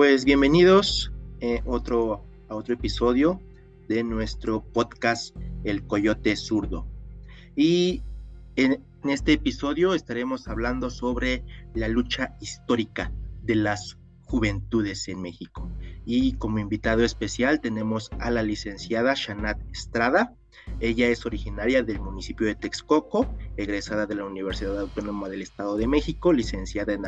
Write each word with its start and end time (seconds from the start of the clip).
Pues 0.00 0.24
bienvenidos 0.24 1.12
eh, 1.40 1.60
otro, 1.66 2.24
a 2.48 2.54
otro 2.54 2.72
episodio 2.72 3.38
de 3.86 4.02
nuestro 4.02 4.62
podcast 4.62 5.36
El 5.62 5.86
Coyote 5.86 6.36
Zurdo. 6.36 6.86
Y 7.54 8.00
en, 8.56 8.82
en 9.04 9.10
este 9.10 9.34
episodio 9.34 9.92
estaremos 9.92 10.48
hablando 10.48 10.88
sobre 10.88 11.44
la 11.74 11.86
lucha 11.88 12.34
histórica 12.40 13.12
de 13.42 13.56
las 13.56 13.98
juventudes 14.30 15.08
en 15.08 15.20
México. 15.20 15.68
Y 16.06 16.34
como 16.34 16.60
invitado 16.60 17.04
especial 17.04 17.60
tenemos 17.60 18.10
a 18.20 18.30
la 18.30 18.44
licenciada 18.44 19.14
Shanat 19.14 19.60
Estrada. 19.72 20.34
Ella 20.78 21.08
es 21.08 21.26
originaria 21.26 21.82
del 21.82 22.00
municipio 22.00 22.46
de 22.46 22.54
Texcoco, 22.54 23.26
egresada 23.56 24.06
de 24.06 24.14
la 24.14 24.24
Universidad 24.24 24.78
Autónoma 24.78 25.28
del 25.28 25.42
Estado 25.42 25.76
de 25.76 25.88
México, 25.88 26.32
licenciada 26.32 26.92
en, 26.92 27.04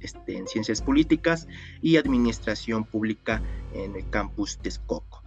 este, 0.00 0.36
en 0.36 0.48
Ciencias 0.48 0.82
Políticas 0.82 1.46
y 1.80 1.96
Administración 1.96 2.84
Pública 2.84 3.40
en 3.72 3.94
el 3.94 4.10
campus 4.10 4.58
Texcoco. 4.58 5.22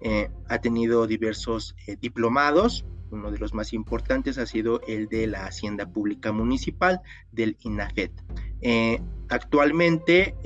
Eh, 0.00 0.30
ha 0.48 0.58
tenido 0.60 1.06
diversos 1.06 1.74
eh, 1.86 1.96
diplomados, 2.00 2.86
uno 3.10 3.30
de 3.30 3.38
los 3.38 3.54
más 3.54 3.72
importantes 3.72 4.38
ha 4.38 4.46
sido 4.46 4.80
el 4.86 5.08
de 5.08 5.26
la 5.26 5.46
Hacienda 5.46 5.86
Pública 5.86 6.32
Municipal 6.32 7.00
del 7.32 7.56
INAFET. 7.60 8.12
Eh, 8.60 9.00
actualmente 9.28 10.36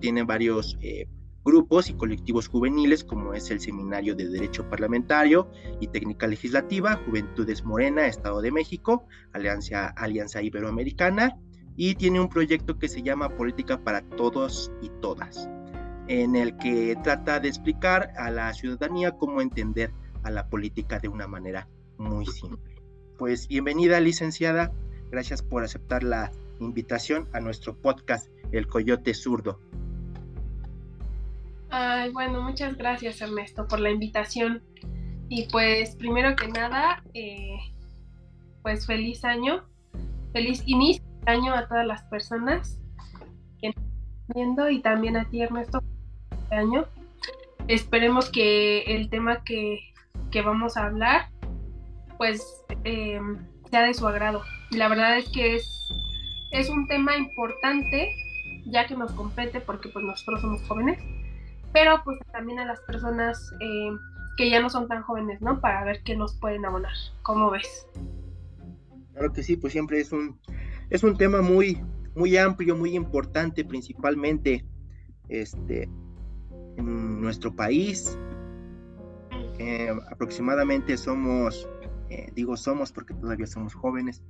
tiene 0.00 0.22
varios 0.24 0.78
grupos 1.44 1.88
y 1.88 1.94
colectivos 1.94 2.48
juveniles 2.48 3.04
como 3.04 3.34
es 3.34 3.50
el 3.50 3.60
Seminario 3.60 4.14
de 4.14 4.28
Derecho 4.28 4.68
Parlamentario 4.68 5.50
y 5.80 5.88
Técnica 5.88 6.26
Legislativa, 6.26 7.00
Juventudes 7.06 7.64
Morena, 7.64 8.06
Estado 8.06 8.40
de 8.40 8.52
México, 8.52 9.06
Alianza, 9.32 9.88
Alianza 9.88 10.42
Iberoamericana 10.42 11.38
y 11.76 11.94
tiene 11.94 12.20
un 12.20 12.28
proyecto 12.28 12.78
que 12.78 12.88
se 12.88 13.02
llama 13.02 13.30
Política 13.30 13.82
para 13.82 14.02
Todos 14.02 14.70
y 14.82 14.90
Todas, 15.00 15.48
en 16.08 16.36
el 16.36 16.56
que 16.58 16.96
trata 17.02 17.40
de 17.40 17.48
explicar 17.48 18.12
a 18.16 18.30
la 18.30 18.52
ciudadanía 18.52 19.12
cómo 19.12 19.40
entender 19.40 19.92
a 20.22 20.30
la 20.30 20.46
política 20.48 20.98
de 20.98 21.08
una 21.08 21.26
manera 21.26 21.68
muy 22.00 22.24
simple. 22.24 22.58
Pues 23.18 23.46
bienvenida 23.46 24.00
licenciada, 24.00 24.72
gracias 25.10 25.42
por 25.42 25.62
aceptar 25.62 26.02
la 26.02 26.32
invitación 26.58 27.28
a 27.34 27.40
nuestro 27.40 27.76
podcast 27.76 28.28
El 28.52 28.66
Coyote 28.66 29.12
Zurdo. 29.12 29.60
Ay, 31.68 32.10
bueno, 32.10 32.42
muchas 32.42 32.76
gracias 32.76 33.20
Ernesto 33.20 33.68
por 33.68 33.80
la 33.80 33.90
invitación. 33.90 34.62
Y 35.28 35.46
pues 35.48 35.94
primero 35.94 36.34
que 36.34 36.48
nada, 36.48 37.04
eh, 37.12 37.58
pues 38.62 38.86
feliz 38.86 39.22
año, 39.24 39.62
feliz 40.32 40.62
inicio 40.66 41.04
de 41.26 41.32
año 41.32 41.54
a 41.54 41.68
todas 41.68 41.86
las 41.86 42.02
personas 42.04 42.80
que 43.60 43.68
están 43.68 43.84
viendo 44.34 44.70
y 44.70 44.80
también 44.80 45.18
a 45.18 45.28
ti 45.28 45.42
Ernesto, 45.42 45.82
este 46.30 46.54
año. 46.54 46.86
Esperemos 47.68 48.30
que 48.30 48.84
el 48.84 49.10
tema 49.10 49.44
que, 49.44 49.80
vamos 50.42 50.78
a 50.78 50.86
hablar 50.86 51.28
pues 52.20 52.62
em, 52.84 53.38
sea 53.70 53.82
de 53.82 53.94
su 53.94 54.06
agrado. 54.06 54.42
La 54.72 54.88
verdad 54.88 55.16
es 55.16 55.28
que 55.30 55.56
es, 55.56 55.88
es 56.50 56.68
un 56.68 56.86
tema 56.86 57.16
importante 57.16 58.14
ya 58.66 58.86
que 58.86 58.94
nos 58.94 59.10
compete 59.12 59.60
porque 59.60 59.88
pues 59.88 60.04
nosotros 60.04 60.42
somos 60.42 60.62
jóvenes 60.68 60.98
pero 61.72 62.02
pues 62.04 62.18
también 62.32 62.58
a 62.58 62.64
las 62.64 62.80
personas 62.80 63.52
eh, 63.60 63.90
que 64.36 64.50
ya 64.50 64.60
no 64.60 64.70
son 64.70 64.88
tan 64.88 65.02
jóvenes, 65.02 65.40
¿no? 65.40 65.60
Para 65.60 65.84
ver 65.84 66.02
qué 66.04 66.16
nos 66.16 66.34
pueden 66.38 66.64
abonar. 66.64 66.92
¿Cómo 67.22 67.50
ves? 67.50 67.86
Claro 69.12 69.32
que 69.32 69.42
sí, 69.42 69.56
pues 69.56 69.72
siempre 69.72 70.00
es 70.00 70.12
un, 70.12 70.38
es 70.88 71.02
un 71.02 71.16
tema 71.16 71.42
muy, 71.42 71.82
muy 72.14 72.36
amplio, 72.36 72.76
muy 72.76 72.96
importante, 72.96 73.64
principalmente 73.64 74.64
este, 75.28 75.88
en 76.76 77.20
nuestro 77.20 77.54
país. 77.54 78.18
Eh, 79.58 79.90
aproximadamente 80.10 80.96
somos, 80.96 81.68
eh, 82.10 82.30
digo 82.34 82.56
somos 82.56 82.92
porque 82.92 83.14
todavía 83.14 83.46
somos 83.46 83.74
jóvenes, 83.74 84.22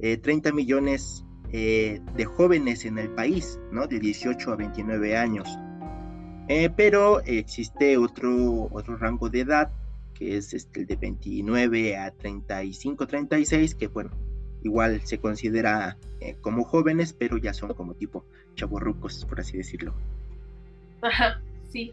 30 0.00 0.52
millones 0.52 1.24
de 1.50 2.24
jóvenes 2.24 2.84
en 2.84 2.98
el 2.98 3.10
país, 3.10 3.58
¿no? 3.72 3.86
De 3.86 3.98
18 3.98 4.52
a 4.52 4.56
29 4.56 5.16
años. 5.16 5.48
Eh, 6.48 6.70
pero 6.74 7.20
existe 7.26 7.98
otro, 7.98 8.68
otro 8.72 8.96
rango 8.96 9.28
de 9.28 9.40
edad, 9.40 9.70
que 10.14 10.38
es 10.38 10.54
este, 10.54 10.80
el 10.80 10.86
de 10.86 10.96
29 10.96 11.98
a 11.98 12.10
35, 12.10 13.06
36, 13.06 13.74
que 13.74 13.88
bueno, 13.88 14.10
igual 14.62 15.02
se 15.04 15.18
considera 15.18 15.98
eh, 16.20 16.36
como 16.40 16.64
jóvenes, 16.64 17.12
pero 17.12 17.36
ya 17.36 17.52
son 17.52 17.74
como 17.74 17.94
tipo 17.94 18.24
chavorrucos, 18.54 19.26
por 19.26 19.40
así 19.40 19.58
decirlo. 19.58 19.94
Ajá, 21.02 21.42
sí. 21.70 21.92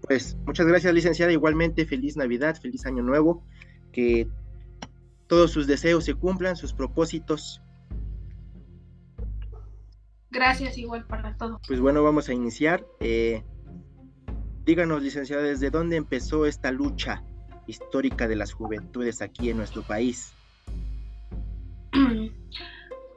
Pues 0.00 0.36
muchas 0.46 0.66
gracias, 0.66 0.94
licenciada. 0.94 1.30
Igualmente, 1.30 1.84
feliz 1.84 2.16
Navidad, 2.16 2.56
feliz 2.60 2.86
Año 2.86 3.02
Nuevo. 3.02 3.42
Que 3.94 4.28
todos 5.28 5.52
sus 5.52 5.66
deseos 5.66 6.04
se 6.04 6.12
cumplan, 6.14 6.56
sus 6.56 6.74
propósitos 6.74 7.62
Gracias 10.34 10.76
igual 10.78 11.06
para 11.06 11.36
todo. 11.36 11.60
Pues 11.68 11.78
bueno, 11.78 12.02
vamos 12.02 12.28
a 12.28 12.32
iniciar. 12.32 12.84
Eh, 12.98 13.44
díganos, 14.64 15.00
licenciada, 15.00 15.44
¿desde 15.44 15.70
dónde 15.70 15.94
empezó 15.94 16.44
esta 16.44 16.72
lucha 16.72 17.22
histórica 17.68 18.26
de 18.26 18.34
las 18.34 18.52
juventudes 18.52 19.22
aquí 19.22 19.50
en 19.50 19.56
nuestro 19.56 19.82
país? 19.82 20.34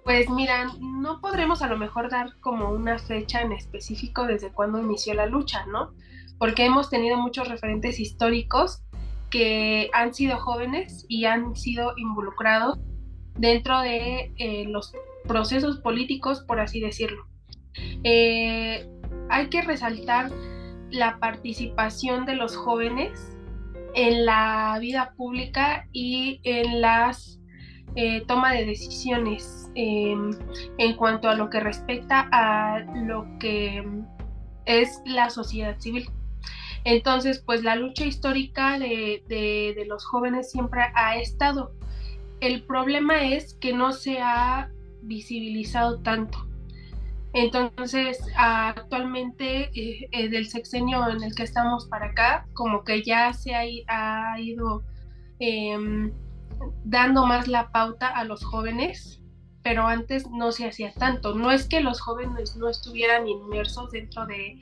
Pues 0.03 0.29
mira, 0.29 0.71
no 0.79 1.19
podremos 1.19 1.61
a 1.61 1.67
lo 1.67 1.77
mejor 1.77 2.09
dar 2.09 2.39
como 2.39 2.69
una 2.69 2.97
fecha 2.97 3.41
en 3.41 3.51
específico 3.51 4.25
desde 4.25 4.53
cuándo 4.53 4.79
inició 4.79 5.13
la 5.13 5.25
lucha, 5.25 5.65
¿no? 5.65 5.93
Porque 6.39 6.63
hemos 6.63 6.89
tenido 6.89 7.17
muchos 7.17 7.49
referentes 7.49 7.99
históricos 7.99 8.83
que 9.29 9.89
han 9.93 10.13
sido 10.13 10.37
jóvenes 10.37 11.05
y 11.07 11.25
han 11.25 11.55
sido 11.55 11.93
involucrados 11.97 12.79
dentro 13.37 13.81
de 13.81 14.33
eh, 14.37 14.65
los 14.67 14.93
procesos 15.27 15.77
políticos, 15.79 16.43
por 16.47 16.59
así 16.59 16.79
decirlo. 16.79 17.27
Eh, 18.03 18.89
hay 19.29 19.49
que 19.49 19.61
resaltar 19.61 20.31
la 20.89 21.19
participación 21.19 22.25
de 22.25 22.35
los 22.35 22.55
jóvenes 22.55 23.35
en 23.93 24.25
la 24.25 24.77
vida 24.79 25.13
pública 25.17 25.87
y 25.91 26.39
en 26.43 26.81
las 26.81 27.39
eh, 27.95 28.23
toma 28.27 28.53
de 28.53 28.65
decisiones 28.65 29.71
em, 29.75 30.31
en 30.77 30.95
cuanto 30.95 31.29
a 31.29 31.35
lo 31.35 31.49
que 31.49 31.59
respecta 31.59 32.29
a 32.31 32.79
lo 33.05 33.25
que 33.39 33.83
es 34.65 35.01
la 35.05 35.29
sociedad 35.29 35.79
civil. 35.79 36.09
Entonces, 36.89 37.43
pues 37.45 37.63
la 37.63 37.75
lucha 37.75 38.05
histórica 38.05 38.79
de 38.79 39.85
los 39.87 40.05
jóvenes 40.05 40.49
siempre 40.51 40.81
ha 40.95 41.17
estado. 41.17 41.73
El 42.39 42.63
problema 42.63 43.23
es 43.23 43.55
que 43.55 43.73
no 43.73 43.91
se 43.91 44.19
ha 44.21 44.69
visibilizado 45.01 45.99
tanto. 45.99 46.47
Entonces, 47.33 48.19
actualmente, 48.35 49.69
eh, 49.75 50.07
eh, 50.11 50.29
del 50.29 50.47
sexenio 50.47 51.07
en 51.09 51.23
el 51.23 51.35
que 51.35 51.43
estamos 51.43 51.87
para 51.87 52.07
acá, 52.07 52.47
como 52.53 52.83
que 52.83 53.03
ya 53.03 53.33
se 53.33 53.53
ha, 53.53 54.39
ido 54.39 54.83
em, 55.39 56.11
dando 56.83 57.25
más 57.25 57.47
la 57.47 57.71
pauta 57.71 58.07
a 58.07 58.23
los 58.23 58.43
jóvenes, 58.43 59.21
pero 59.61 59.85
antes 59.85 60.29
no 60.31 60.51
se 60.51 60.67
hacía 60.67 60.91
tanto. 60.93 61.35
No 61.35 61.51
es 61.51 61.67
que 61.67 61.81
los 61.81 61.99
jóvenes 62.01 62.55
no 62.55 62.69
estuvieran 62.69 63.27
inmersos 63.27 63.91
dentro 63.91 64.25
de, 64.25 64.59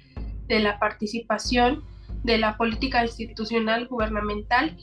la 0.48 0.78
participación 0.78 1.84
de 2.26 2.40
la 2.40 2.58
política 2.58 3.04
institucional 3.04 3.88
gubernamental, 3.88 4.76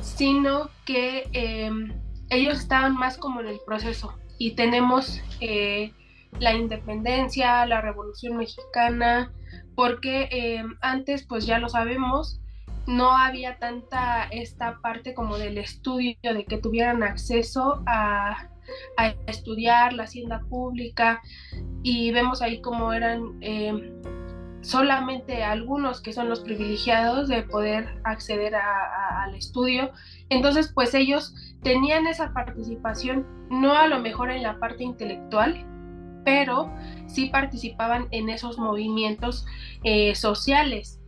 sino 0.00 0.70
que 0.84 1.28
em, 1.32 1.92
ellos 2.30 2.58
estaban 2.58 2.94
más 2.94 3.18
como 3.18 3.40
en 3.40 3.48
el 3.48 3.58
proceso. 3.66 4.14
Y 4.38 4.52
tenemos 4.52 5.20
eh, 5.40 5.92
la 6.38 6.54
independencia, 6.54 7.66
la 7.66 7.80
revolución 7.80 8.36
mexicana, 8.36 9.32
porque 9.74 10.28
eh, 10.30 10.62
antes, 10.80 11.26
pues 11.26 11.46
ya 11.46 11.58
lo 11.58 11.68
sabemos, 11.68 12.40
no 12.86 13.16
había 13.16 13.58
tanta 13.58 14.24
esta 14.30 14.78
parte 14.80 15.14
como 15.14 15.36
del 15.36 15.58
estudio, 15.58 16.16
de 16.22 16.44
que 16.44 16.58
tuvieran 16.58 17.02
acceso 17.02 17.82
a, 17.86 18.50
estudiar 19.26 19.92
la 19.92 20.04
hacienda 20.04 20.40
pública. 20.48 21.20
Y 21.82 22.12
vemos 22.12 22.40
ahí 22.40 22.60
como 22.60 22.92
eran 22.92 23.36
eh, 23.40 23.92
solamente 24.64 25.44
algunos 25.44 26.00
que 26.00 26.12
son 26.12 26.28
los 26.28 26.40
privilegiados 26.40 27.28
de 27.28 27.42
poder 27.42 28.00
acceder 28.04 28.54
al 28.54 29.34
estudio. 29.34 29.92
Entonces, 30.30 30.72
pues 30.74 30.94
ellos 30.94 31.34
tenían 31.62 32.06
esa 32.06 32.32
participación, 32.32 33.26
no 33.50 33.76
a 33.76 33.86
lo 33.86 34.00
mejor 34.00 34.30
en 34.30 34.42
la 34.42 34.58
parte 34.58 34.82
intelectual, 34.82 35.66
pero 36.24 36.72
sí 37.06 37.26
participaban 37.26 38.08
en 38.10 38.30
esos 38.30 38.58
movimientos 38.58 39.46
eh, 39.84 40.14
sociales. 40.14 40.98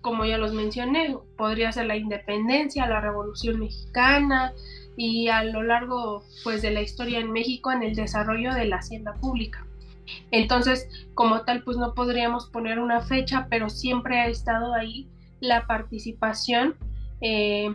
Como 0.00 0.24
ya 0.24 0.38
los 0.38 0.54
mencioné, 0.54 1.16
podría 1.36 1.70
ser 1.70 1.86
la 1.86 1.96
independencia, 1.96 2.86
la 2.86 3.00
revolución 3.00 3.60
mexicana 3.60 4.52
y 4.96 5.28
a 5.28 5.44
lo 5.44 5.62
largo 5.62 6.24
pues 6.44 6.62
de 6.62 6.70
la 6.70 6.80
historia 6.80 7.18
en 7.20 7.30
México 7.30 7.70
en 7.70 7.82
el 7.82 7.94
desarrollo 7.94 8.54
de 8.54 8.64
la 8.64 8.76
hacienda 8.76 9.14
pública. 9.14 9.66
Entonces, 10.30 10.88
como 11.14 11.42
tal, 11.42 11.62
pues 11.62 11.76
no 11.76 11.94
podríamos 11.94 12.46
poner 12.46 12.78
una 12.78 13.00
fecha, 13.00 13.46
pero 13.50 13.68
siempre 13.68 14.20
ha 14.20 14.26
estado 14.26 14.74
ahí 14.74 15.08
la 15.40 15.66
participación 15.66 16.76
eh, 17.20 17.72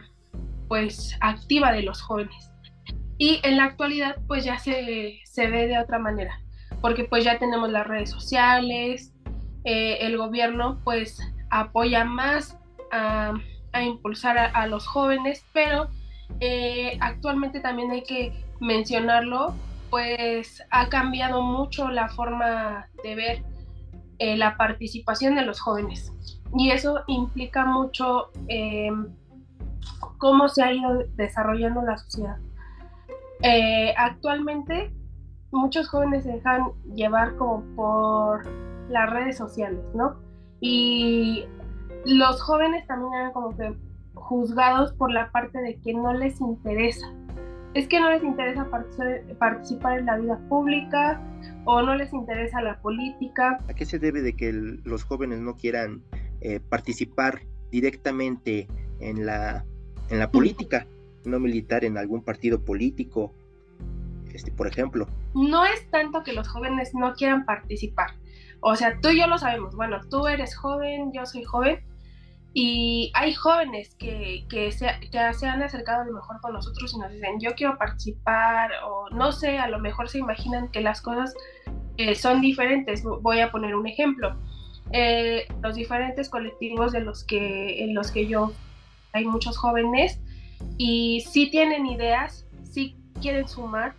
pues 0.68 1.18
activa 1.22 1.72
de 1.72 1.84
los 1.84 2.01
jóvenes. 2.01 2.51
Y 3.18 3.39
en 3.44 3.57
la 3.57 3.66
actualidad 3.66 4.18
pues 4.28 4.45
ya 4.45 4.60
se, 4.60 5.19
se, 5.25 5.48
ve 5.50 5.68
de 5.68 5.80
otra 5.80 5.98
manera, 5.98 6.39
porque 6.81 7.04
pues 7.04 7.24
ya 7.24 7.39
tenemos 7.39 7.69
las 7.72 7.88
redes 7.88 8.12
sociales, 8.12 9.13
eh, 9.63 9.98
el 10.01 10.18
gobierno 10.18 10.80
pues 10.83 11.19
apoya 11.50 12.04
más 12.04 12.57
a, 12.92 13.33
impulsar 13.81 14.38
a, 14.38 14.68
los 14.68 14.88
jóvenes, 14.88 15.45
pero 15.54 15.88
eh, 16.40 16.98
actualmente 17.00 17.60
también 17.60 17.92
hay 17.92 18.04
que 18.04 18.33
mencionarlo, 18.60 19.54
pues 19.89 20.63
ha 20.72 20.89
cambiado 20.89 21.42
mucho 21.42 21.89
la 21.89 22.10
forma 22.10 22.88
de 23.04 23.16
ver 23.16 23.44
la 24.19 24.57
participación 24.57 25.36
de 25.36 25.44
los 25.44 25.60
jóvenes 25.60 26.12
y 26.56 26.72
eso 26.72 27.01
implica 27.07 27.66
mucho 27.66 28.31
eh, 28.48 28.89
cómo 30.18 30.48
se 30.50 30.63
ha 30.63 30.74
ido 30.74 31.04
desarrollando 31.16 31.81
la 31.81 31.98
sociedad. 31.98 32.38
Eh, 33.42 33.94
actualmente 33.98 34.92
muchos 35.51 35.88
jóvenes 35.88 36.24
se 36.24 36.33
dejan 36.33 36.72
llevar 36.94 37.36
como 37.36 37.63
por 37.75 38.48
las 38.90 39.10
redes 39.10 39.38
sociales, 39.38 39.83
¿no? 39.94 40.16
Y 40.60 41.45
los 42.06 42.42
jóvenes 42.42 42.88
también 42.88 43.13
eran 43.13 43.31
como 43.31 43.56
que 43.56 43.75
juzgados 44.16 44.94
por 44.94 45.12
la 45.12 45.31
parte 45.31 45.60
de 45.60 45.80
que 45.81 45.94
no 45.94 46.13
les 46.13 46.40
interesa. 46.42 47.07
Es 47.78 47.88
que 47.88 48.00
no 48.00 48.10
les 48.10 48.24
interesa 48.24 48.68
participar 49.38 50.00
en 50.00 50.08
la 50.08 50.18
vida 50.18 50.40
pública 50.50 51.22
o 51.66 51.84
no 51.84 51.94
les 51.94 52.12
interesa 52.12 52.60
la 52.60 52.82
política. 52.82 53.60
¿A 53.70 53.74
qué 53.76 53.86
se 53.86 54.00
debe 54.00 54.24
de 54.24 54.34
que 54.34 54.52
los 54.52 55.04
jóvenes 55.04 55.42
no 55.42 55.58
quieran 55.58 56.02
eh, 56.42 56.60
participar 56.60 57.42
directamente 57.70 58.68
en 59.00 59.28
la, 59.28 59.64
en 60.10 60.18
la 60.18 60.32
política, 60.32 60.88
no 61.24 61.40
militar 61.40 61.86
en 61.86 62.00
algún 62.00 62.24
partido 62.24 62.66
político, 62.66 63.36
este, 64.34 64.52
por 64.52 64.66
ejemplo. 64.66 65.08
No 65.36 65.64
es 65.64 65.88
tanto 65.92 66.24
que 66.24 66.34
los 66.34 66.48
jóvenes 66.48 66.96
no 66.96 67.14
quieran 67.14 67.46
participar. 67.46 68.16
O 68.60 68.76
sea, 68.76 69.00
tú 69.00 69.10
y 69.10 69.20
yo 69.20 69.28
lo 69.28 69.38
sabemos. 69.38 69.76
Bueno, 69.76 70.00
tú 70.10 70.26
eres 70.26 70.56
joven, 70.56 71.14
yo 71.14 71.28
soy 71.28 71.44
joven. 71.44 71.82
Y 72.59 73.12
hay 73.13 73.36
jóvenes 73.36 73.94
que, 74.00 74.48
que, 74.50 74.71
se, 74.71 74.88
que 75.12 75.33
se 75.36 75.48
han 75.48 75.62
acercado 75.62 76.01
a 76.01 76.06
lo 76.06 76.13
mejor 76.13 76.42
con 76.42 76.54
nosotros 76.54 76.92
y 76.92 76.98
nos 76.98 77.12
dicen, 77.12 77.39
yo 77.39 77.54
quiero 77.54 77.77
participar, 77.77 78.71
o 78.83 79.12
no 79.12 79.31
sé, 79.31 79.59
a 79.59 79.68
lo 79.68 79.77
mejor 79.77 80.09
se 80.09 80.18
imaginan 80.18 80.71
que 80.71 80.81
las 80.81 81.00
cosas 81.00 81.36
eh, 81.98 82.15
son 82.15 82.42
diferentes. 82.42 83.04
Voy 83.04 83.42
a 83.42 83.51
poner 83.51 83.75
un 83.75 83.86
ejemplo 83.86 84.36
eh, 84.92 85.45
los 85.62 85.75
diferentes 85.75 86.30
colectivos 86.30 86.94
de 86.94 87.01
los 87.01 87.24
que, 87.25 87.83
en 87.83 87.94
los 87.94 88.09
que 88.09 88.25
yo 88.25 88.51
hay 89.13 89.25
muchos 89.25 89.56
jóvenes 89.56 90.19
y 90.80 91.24
sí 91.30 91.51
tienen 91.51 91.86
ideas, 91.86 92.48
sí 92.63 92.98
quieren 93.21 93.48
sumar, 93.48 93.94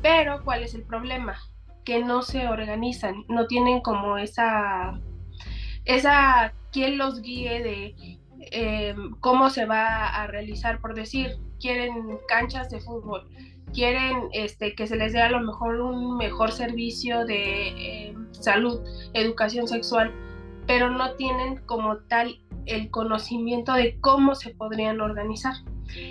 pero 0.00 0.44
¿cuál 0.44 0.62
es 0.62 0.74
el 0.74 0.82
problema? 0.82 1.36
Que 1.84 2.04
no 2.04 2.22
se 2.22 2.46
organizan, 2.46 3.24
no 3.26 3.48
tienen 3.48 3.80
como 3.80 4.16
esa, 4.16 5.00
esa 5.86 6.54
quien 6.72 6.98
los 6.98 7.20
guíe 7.22 7.62
de 7.62 8.18
eh, 8.52 8.94
cómo 9.20 9.50
se 9.50 9.66
va 9.66 10.08
a 10.08 10.26
realizar, 10.26 10.80
por 10.80 10.94
decir, 10.94 11.36
quieren 11.60 12.18
canchas 12.28 12.70
de 12.70 12.80
fútbol, 12.80 13.28
quieren 13.72 14.28
este, 14.32 14.74
que 14.74 14.86
se 14.86 14.96
les 14.96 15.12
dé 15.12 15.20
a 15.20 15.30
lo 15.30 15.40
mejor 15.40 15.80
un 15.80 16.16
mejor 16.16 16.52
servicio 16.52 17.24
de 17.24 17.68
eh, 17.68 18.14
salud, 18.32 18.80
educación 19.12 19.68
sexual, 19.68 20.12
pero 20.66 20.90
no 20.90 21.14
tienen 21.14 21.58
como 21.66 21.98
tal 21.98 22.40
el 22.66 22.90
conocimiento 22.90 23.72
de 23.72 23.98
cómo 24.00 24.34
se 24.34 24.50
podrían 24.50 25.00
organizar. 25.00 25.54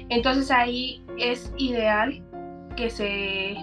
Entonces 0.09 0.51
ahí 0.51 1.03
es 1.17 1.53
ideal 1.57 2.21
que 2.75 2.89
se, 2.89 3.55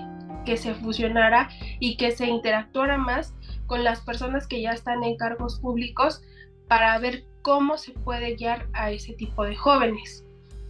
que 0.45 0.57
se 0.57 0.75
fusionara 0.75 1.51
y 1.79 1.97
que 1.97 2.11
se 2.11 2.27
interactuara 2.27 2.97
más 2.97 3.35
con 3.67 3.85
las 3.85 4.01
personas 4.01 4.47
que 4.47 4.63
ya 4.63 4.73
están 4.73 5.03
en 5.05 5.17
cargos 5.17 5.61
públicos 5.61 6.23
para 6.69 6.99
ver 6.99 7.25
cómo 7.43 7.79
se 7.79 7.93
puede 7.93 8.35
guiar 8.35 8.67
a 8.73 8.91
ese 8.91 9.13
tipo 9.13 9.45
de 9.45 9.57
jóvenes 9.57 10.27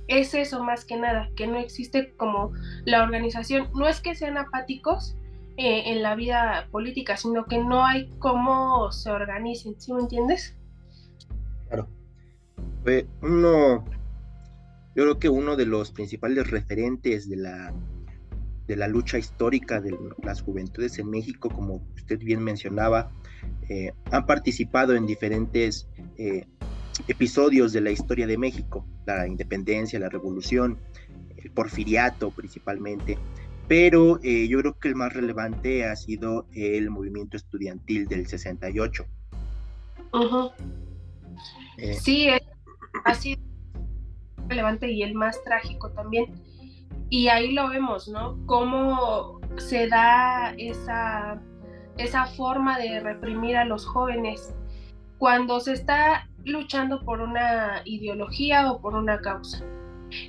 es 0.08 0.34
eso 0.34 0.62
más 0.62 0.84
que 0.84 0.96
nada, 0.96 1.30
que 1.36 1.46
no 1.46 1.58
existe 1.58 2.14
como 2.16 2.52
la 2.84 3.02
organización. 3.02 3.68
No 3.74 3.88
es 3.88 4.00
que 4.00 4.14
sean 4.14 4.38
apáticos 4.38 5.16
eh, 5.56 5.84
en 5.86 6.02
la 6.02 6.14
vida 6.14 6.68
política, 6.70 7.16
sino 7.16 7.46
que 7.46 7.58
no 7.58 7.84
hay 7.84 8.10
cómo 8.18 8.92
se 8.92 9.10
organicen, 9.10 9.80
¿sí 9.80 9.92
me 9.92 10.02
entiendes? 10.02 10.54
Claro. 11.68 11.88
uno, 13.22 13.84
yo 14.94 15.02
creo 15.02 15.18
que 15.18 15.28
uno 15.28 15.56
de 15.56 15.66
los 15.66 15.90
principales 15.90 16.48
referentes 16.50 17.28
de 17.28 17.36
la, 17.36 17.74
de 18.68 18.76
la 18.76 18.86
lucha 18.86 19.18
histórica 19.18 19.80
de 19.80 19.96
las 20.22 20.42
juventudes 20.42 20.98
en 20.98 21.10
México, 21.10 21.50
como 21.50 21.82
usted 21.96 22.18
bien 22.18 22.42
mencionaba, 22.44 23.10
eh, 23.68 23.92
han 24.10 24.26
participado 24.26 24.94
en 24.94 25.06
diferentes 25.06 25.88
eh, 26.18 26.46
episodios 27.08 27.72
de 27.72 27.80
la 27.80 27.90
historia 27.90 28.26
de 28.26 28.38
México, 28.38 28.86
la 29.06 29.26
independencia, 29.26 29.98
la 29.98 30.08
revolución, 30.08 30.78
el 31.36 31.50
porfiriato 31.50 32.30
principalmente, 32.30 33.18
pero 33.68 34.20
eh, 34.22 34.46
yo 34.48 34.60
creo 34.60 34.78
que 34.78 34.88
el 34.88 34.94
más 34.94 35.12
relevante 35.12 35.84
ha 35.84 35.96
sido 35.96 36.46
el 36.54 36.90
movimiento 36.90 37.36
estudiantil 37.36 38.06
del 38.06 38.26
68. 38.26 39.04
Eh, 41.78 41.94
sí, 41.94 42.28
ha 43.04 43.14
sido 43.14 43.40
relevante 44.48 44.90
y 44.90 45.02
el 45.02 45.14
más 45.14 45.42
trágico 45.42 45.90
también. 45.90 46.26
Y 47.10 47.28
ahí 47.28 47.52
lo 47.52 47.68
vemos, 47.68 48.08
¿no? 48.08 48.38
Cómo 48.46 49.40
se 49.58 49.88
da 49.88 50.54
esa, 50.58 51.40
esa 51.98 52.26
forma 52.26 52.78
de 52.78 53.00
reprimir 53.00 53.56
a 53.56 53.64
los 53.64 53.86
jóvenes 53.86 54.54
cuando 55.18 55.60
se 55.60 55.72
está 55.72 56.28
luchando 56.44 57.04
por 57.04 57.20
una 57.20 57.82
ideología 57.84 58.70
o 58.70 58.80
por 58.80 58.94
una 58.94 59.20
causa. 59.20 59.64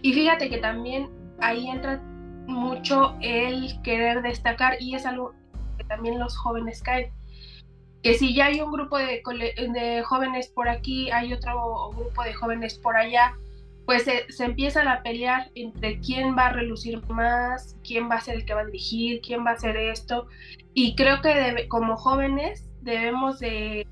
Y 0.01 0.13
fíjate 0.13 0.49
que 0.49 0.57
también 0.57 1.09
ahí 1.39 1.67
entra 1.69 2.01
mucho 2.47 3.15
el 3.21 3.79
querer 3.83 4.21
destacar 4.21 4.77
y 4.79 4.95
es 4.95 5.05
algo 5.05 5.33
que 5.77 5.83
también 5.83 6.19
los 6.19 6.37
jóvenes 6.37 6.81
caen. 6.81 7.11
Que 8.01 8.13
si 8.13 8.33
ya 8.33 8.45
hay 8.45 8.61
un 8.61 8.71
grupo 8.71 8.97
de, 8.97 9.21
jóvenes 10.05 10.47
por 10.49 10.69
aquí, 10.69 11.11
hay 11.11 11.33
otro 11.33 11.91
grupo 11.95 12.23
de 12.23 12.33
jóvenes 12.33 12.79
por 12.79 12.95
allá, 12.95 13.35
pues 13.87 14.03
se, 14.03 14.29
se, 14.29 14.43
empiezan 14.43 14.89
a 14.89 15.01
pelear 15.01 15.49
entre 15.55 16.01
quién 16.01 16.35
va 16.37 16.47
a 16.47 16.51
relucir 16.51 17.01
más, 17.07 17.77
quién 17.85 18.09
va 18.09 18.15
a 18.15 18.21
ser 18.21 18.35
el 18.35 18.45
que 18.45 18.53
va 18.53 18.61
a 18.61 18.65
dirigir, 18.65 19.21
quién 19.21 19.45
va 19.45 19.51
a 19.51 19.53
hacer 19.53 19.77
esto. 19.77 20.27
Y 20.73 20.93
creo 20.95 21.21
que 21.21 21.69
como 21.69 21.95
jóvenes 21.95 22.69
debemos 22.81 23.39
de 23.39 23.87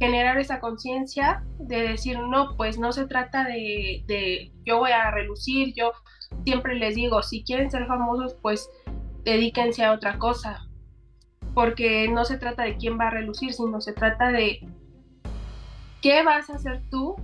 generar 0.00 0.38
esa 0.38 0.60
conciencia 0.60 1.44
de 1.58 1.88
decir, 1.88 2.18
no, 2.18 2.56
pues 2.56 2.78
no 2.78 2.90
se 2.90 3.06
trata 3.06 3.44
de, 3.44 4.02
de, 4.06 4.50
yo 4.64 4.78
voy 4.78 4.92
a 4.92 5.10
relucir, 5.10 5.74
yo 5.74 5.92
siempre 6.44 6.74
les 6.76 6.94
digo, 6.94 7.22
si 7.22 7.44
quieren 7.44 7.70
ser 7.70 7.86
famosos, 7.86 8.34
pues 8.40 8.70
dedíquense 9.24 9.84
a 9.84 9.92
otra 9.92 10.18
cosa, 10.18 10.66
porque 11.52 12.08
no 12.08 12.24
se 12.24 12.38
trata 12.38 12.62
de 12.62 12.78
quién 12.78 12.98
va 12.98 13.08
a 13.08 13.10
relucir, 13.10 13.52
sino 13.52 13.82
se 13.82 13.92
trata 13.92 14.32
de 14.32 14.66
qué 16.00 16.22
vas 16.22 16.48
a 16.48 16.54
hacer 16.54 16.80
tú 16.90 17.16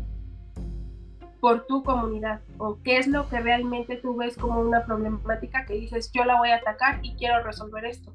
por 1.40 1.66
tu 1.66 1.82
comunidad 1.82 2.40
o 2.58 2.78
qué 2.82 2.98
es 2.98 3.06
lo 3.06 3.28
que 3.28 3.40
realmente 3.40 3.96
tú 3.96 4.16
ves 4.16 4.36
como 4.36 4.60
una 4.60 4.84
problemática 4.84 5.64
que 5.66 5.74
dices 5.74 6.10
yo 6.12 6.24
la 6.24 6.38
voy 6.38 6.50
a 6.50 6.56
atacar 6.56 7.00
y 7.02 7.14
quiero 7.16 7.42
resolver 7.42 7.84
esto. 7.84 8.12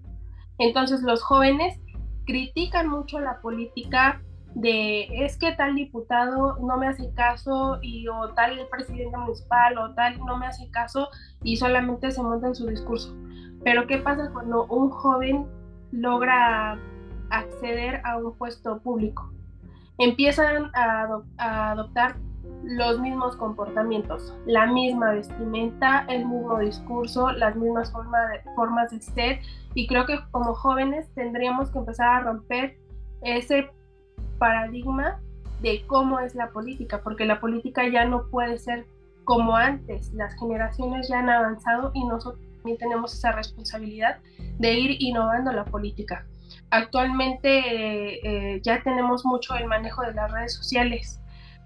Entonces 0.57 1.01
los 1.01 1.23
jóvenes 1.23 1.79
critican 2.25 2.89
mucho 2.89 3.19
la 3.19 3.41
política, 3.41 4.21
de 4.55 5.25
es 5.25 5.37
que 5.37 5.53
tal 5.53 5.75
diputado 5.75 6.57
no 6.59 6.77
me 6.77 6.87
hace 6.87 7.11
caso 7.13 7.79
y 7.81 8.07
o 8.07 8.33
tal 8.33 8.59
presidente 8.69 9.17
municipal 9.17 9.77
o 9.77 9.93
tal 9.95 10.19
no 10.19 10.37
me 10.37 10.45
hace 10.45 10.69
caso 10.69 11.09
y 11.41 11.57
solamente 11.57 12.11
se 12.11 12.21
monta 12.21 12.47
en 12.47 12.55
su 12.55 12.67
discurso. 12.67 13.15
Pero 13.63 13.87
¿qué 13.87 13.97
pasa 13.97 14.29
cuando 14.31 14.65
un 14.65 14.89
joven 14.89 15.47
logra 15.91 16.77
acceder 17.29 18.01
a 18.05 18.17
un 18.17 18.37
puesto 18.37 18.79
público? 18.79 19.31
Empiezan 19.97 20.69
a, 20.75 21.07
adoptar 21.71 22.17
los 22.63 22.99
mismos 22.99 23.35
comportamientos, 23.35 24.33
la 24.45 24.67
misma 24.67 25.11
vestimenta, 25.11 26.05
el 26.07 26.25
mismo 26.25 26.59
discurso, 26.59 27.31
las 27.31 27.55
mismas 27.55 27.91
formas 28.55 28.91
de 28.91 29.01
ser. 29.01 29.39
Y 29.73 29.87
creo 29.87 30.05
que 30.05 30.19
como 30.31 30.53
jóvenes 30.53 31.09
tendríamos 31.13 31.69
que 31.71 31.79
empezar 31.79 32.07
a 32.07 32.19
romper 32.21 32.77
ese 33.21 33.69
paradigma 34.37 35.19
de 35.61 35.83
cómo 35.87 36.19
es 36.19 36.35
la 36.35 36.49
política, 36.49 37.01
porque 37.03 37.25
la 37.25 37.39
política 37.39 37.87
ya 37.87 38.05
no 38.05 38.27
puede 38.29 38.57
ser 38.57 38.85
como 39.23 39.55
antes, 39.55 40.11
las 40.13 40.37
generaciones 40.37 41.07
ya 41.07 41.19
han 41.19 41.29
avanzado 41.29 41.91
y 41.93 42.05
nosotros 42.05 42.41
también 42.57 42.77
tenemos 42.77 43.13
esa 43.13 43.31
responsabilidad 43.31 44.19
de 44.59 44.73
ir 44.73 45.01
innovando 45.01 45.51
la 45.51 45.65
política. 45.65 46.25
actualmente 46.69 47.47
eh, 48.55 48.61
ya 48.61 48.81
tenemos 48.83 49.25
mucho 49.25 49.55
el 49.55 49.67
manejo 49.67 50.01
de 50.01 50.13
las 50.13 50.31
redes 50.31 50.55
sociales, 50.55 51.21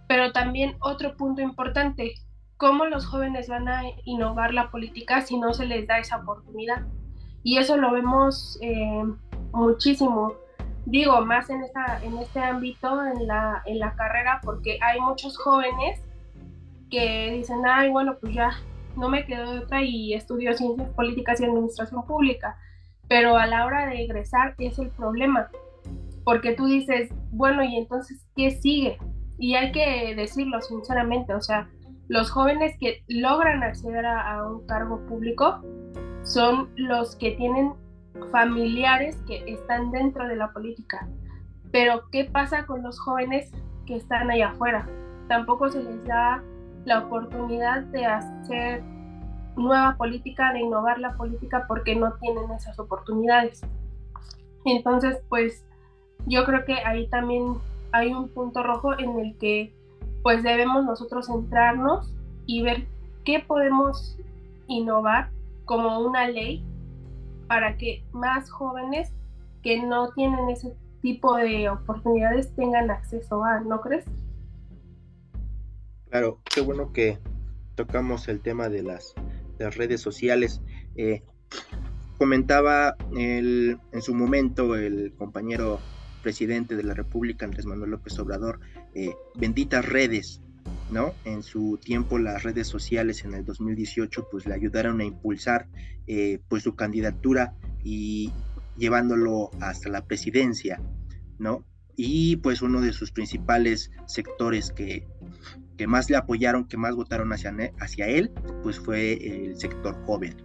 pero 0.08 0.32
también 0.32 0.76
otro 0.80 1.16
punto 1.16 1.42
importante, 1.42 2.16
cómo 2.58 2.86
los 2.86 3.06
jóvenes 3.06 3.48
van 3.48 3.68
a 3.68 3.84
innovar 4.06 4.54
la 4.54 4.72
política 4.72 5.22
si 5.22 5.38
no 5.38 5.54
se 5.54 5.66
les 5.66 5.88
da 5.88 6.00
esa 6.00 6.18
oportunidad. 6.18 6.86
Y 7.44 7.58
eso 7.58 7.78
lo 7.78 7.92
vemos 7.92 8.58
eh, 8.62 9.04
muchísimo, 9.54 10.34
digo, 10.86 11.22
más 11.22 11.50
en, 11.50 11.64
esta, 11.64 12.04
en 12.04 12.18
este 12.18 12.40
ámbito, 12.40 13.06
en 13.06 13.28
la, 13.28 13.62
en 13.66 13.80
la 13.80 13.94
carrera, 13.96 14.40
porque 14.44 14.80
hay 14.82 15.00
muchos 15.00 15.38
jóvenes 15.38 16.02
que 16.90 17.32
dicen, 17.34 17.60
ay, 17.66 17.90
bueno, 17.90 18.18
pues 18.20 18.34
ya 18.34 18.52
no 18.96 19.10
me 19.10 19.26
quedo 19.26 19.52
de 19.52 19.60
otra 19.60 19.84
y 19.84 20.14
estudio 20.14 20.54
ciencias 20.54 20.90
políticas 20.90 21.40
y 21.40 21.46
administración 21.46 22.04
pública 22.06 22.58
pero 23.08 23.38
a 23.38 23.48
la 23.48 23.66
hora 23.66 23.88
de 23.88 24.04
egresar 24.04 24.56
es 24.58 24.78
el 24.80 24.90
problema, 24.90 25.50
porque 26.24 26.54
tú 26.54 26.66
dices, 26.66 27.10
bueno, 27.32 27.64
y 27.64 27.78
entonces, 27.78 28.26
¿qué 28.36 28.52
sigue? 28.52 28.98
Y 29.38 29.56
hay 29.56 29.72
que 29.72 30.16
decirlo 30.16 30.62
sinceramente, 30.62 31.34
o 31.34 31.42
sea, 31.42 31.70
los 32.08 32.32
jóvenes 32.32 32.76
que 32.80 33.04
logran 33.08 33.64
acceder 33.64 34.06
a, 34.06 34.48
un 34.48 34.66
cargo 34.66 35.00
público 35.08 35.62
son 36.24 36.70
los 36.76 37.16
que 37.18 37.32
tienen 37.32 37.74
familiares 38.32 39.18
que 39.28 39.44
están 39.46 39.92
dentro 39.92 40.28
de 40.28 40.36
la 40.36 40.52
política. 40.52 41.08
Pero 41.72 42.04
¿qué 42.12 42.26
pasa 42.26 42.66
con 42.66 42.82
los 42.82 43.00
jóvenes 43.00 43.52
que 43.86 43.98
están 43.98 44.32
allá 44.32 44.50
afuera? 44.50 44.88
Tampoco 45.28 45.70
se 45.70 45.84
les 45.84 46.04
da 46.06 46.42
la 46.86 47.00
oportunidad 47.00 47.82
de 47.84 48.06
hacer 48.06 48.82
nueva 49.58 49.96
política, 49.98 50.54
de 50.54 50.62
innovar 50.62 51.00
la 51.00 51.16
política 51.18 51.66
porque 51.68 51.96
no 51.96 52.14
tienen 52.22 52.50
esas 52.52 52.80
oportunidades. 52.80 53.62
Entonces, 54.64 55.22
pues 55.30 55.66
yo 56.26 56.46
creo 56.46 56.64
que 56.66 56.74
ahí 56.74 57.08
también 57.10 57.56
hay 57.98 58.14
un 58.14 58.30
punto 58.30 58.64
rojo 58.64 58.98
en 58.98 59.20
el 59.20 59.38
que 59.38 59.74
pues 60.24 60.44
debemos 60.44 60.86
nosotros 60.86 61.28
centrarnos 61.28 62.14
y 62.46 62.62
ver 62.62 62.88
qué 63.26 63.44
podemos 63.46 64.18
innovar 64.68 65.32
como 65.66 66.00
una 66.00 66.28
ley 66.30 66.64
para 67.48 67.78
que 67.78 68.04
más 68.12 68.50
jóvenes 68.50 69.12
que 69.64 69.82
no 69.82 70.12
tienen 70.12 70.50
ese 70.50 70.76
tipo 71.02 71.36
de 71.36 71.70
oportunidades 71.70 72.54
tengan 72.56 72.92
acceso 72.92 73.44
a, 73.44 73.62
¿no 73.62 73.82
crees? 73.82 74.06
Claro, 76.10 76.40
qué 76.44 76.62
bueno 76.62 76.94
que 76.94 77.20
tocamos 77.76 78.28
el 78.28 78.42
tema 78.42 78.70
de 78.70 78.84
las 78.84 79.14
redes 79.76 80.02
sociales. 80.02 80.62
Eh, 80.96 81.24
comentaba 82.18 82.96
en 83.16 83.80
su 84.02 84.14
momento 84.14 84.76
el 84.76 85.14
compañero 85.18 85.80
presidente 86.22 86.76
de 86.76 86.84
la 86.84 86.94
República, 86.94 87.46
Andrés 87.46 87.66
Manuel 87.66 87.92
López 87.92 88.18
Obrador, 88.20 88.60
eh, 88.94 89.14
benditas 89.36 89.86
redes, 89.86 90.42
¿no? 90.92 91.14
En 91.26 91.44
su 91.44 91.80
tiempo 91.84 92.20
las 92.20 92.44
redes 92.44 92.68
sociales 92.68 93.24
en 93.24 93.34
el 93.34 93.46
2018 93.46 94.28
pues 94.32 94.46
le 94.46 94.54
ayudaron 94.54 95.00
a 95.02 95.06
impulsar 95.06 95.68
eh, 96.08 96.40
pues 96.48 96.64
su 96.64 96.76
candidatura 96.76 97.54
y 97.84 98.32
llevándolo 98.78 99.52
hasta 99.60 99.90
la 99.90 100.06
presidencia, 100.06 100.82
¿no? 101.40 101.66
Y 101.96 102.38
pues 102.38 102.62
uno 102.62 102.82
de 102.82 102.94
sus 102.94 103.12
principales 103.12 103.92
sectores 104.06 104.72
que 104.72 105.06
que 105.78 105.88
más 105.88 106.10
le 106.10 106.18
apoyaron, 106.18 106.68
que 106.68 106.76
más 106.76 106.96
votaron 106.96 107.32
hacia, 107.32 107.56
hacia 107.80 108.08
él, 108.08 108.32
pues 108.64 108.80
fue 108.80 109.14
el 109.14 109.58
sector 109.58 109.96
joven. 110.06 110.36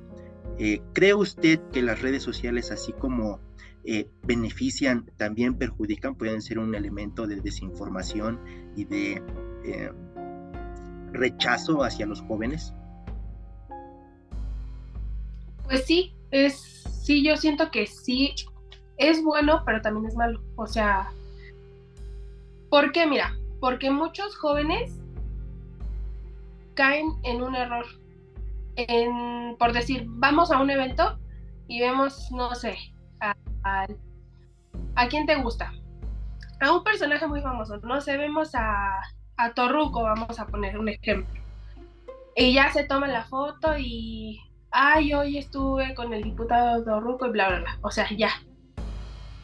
Eh, 0.58 0.80
¿Cree 0.92 1.14
usted 1.14 1.58
que 1.72 1.82
las 1.82 2.02
redes 2.02 2.22
sociales, 2.22 2.70
así 2.70 2.92
como 2.92 3.40
eh, 3.84 4.08
benefician, 4.22 5.06
también 5.16 5.54
perjudican, 5.54 6.14
pueden 6.14 6.40
ser 6.40 6.58
un 6.58 6.74
elemento 6.74 7.26
de 7.26 7.40
desinformación 7.40 8.40
y 8.76 8.84
de 8.84 9.22
eh, 9.64 9.90
rechazo 11.12 11.82
hacia 11.82 12.06
los 12.06 12.20
jóvenes? 12.22 12.72
Pues 15.64 15.84
sí, 15.84 16.14
es, 16.30 16.84
sí, 17.02 17.24
yo 17.24 17.36
siento 17.36 17.70
que 17.70 17.86
sí, 17.86 18.34
es 18.98 19.22
bueno, 19.22 19.62
pero 19.64 19.80
también 19.80 20.06
es 20.06 20.14
malo. 20.14 20.40
O 20.56 20.66
sea, 20.66 21.10
¿por 22.70 22.92
qué? 22.92 23.06
Mira, 23.06 23.36
porque 23.60 23.90
muchos 23.90 24.36
jóvenes 24.36 24.98
caen 26.74 27.12
en 27.24 27.42
un 27.42 27.54
error. 27.54 27.86
Por 29.58 29.72
decir, 29.72 30.04
vamos 30.06 30.50
a 30.50 30.60
un 30.60 30.70
evento 30.70 31.18
y 31.68 31.80
vemos, 31.80 32.30
no 32.32 32.54
sé, 32.54 32.76
a, 33.64 33.86
a, 34.94 35.08
quién 35.08 35.26
te 35.26 35.36
gusta. 35.36 35.72
A 36.60 36.72
un 36.72 36.84
personaje 36.84 37.26
muy 37.26 37.40
famoso, 37.40 37.78
no 37.78 38.00
sé, 38.00 38.16
vemos 38.16 38.54
a, 38.54 39.00
a 39.36 39.54
Torruco, 39.54 40.02
vamos 40.02 40.38
a 40.38 40.46
poner 40.46 40.78
un 40.78 40.88
ejemplo. 40.88 41.40
Y 42.36 42.54
ya 42.54 42.70
se 42.72 42.84
toma 42.84 43.08
la 43.08 43.24
foto 43.24 43.76
y, 43.78 44.40
ay, 44.70 45.12
hoy 45.12 45.38
estuve 45.38 45.94
con 45.94 46.12
el 46.12 46.22
diputado 46.22 46.84
Torruco 46.84 47.26
y 47.26 47.30
bla, 47.30 47.48
bla, 47.48 47.58
bla. 47.60 47.78
O 47.82 47.90
sea, 47.90 48.08
ya. 48.10 48.30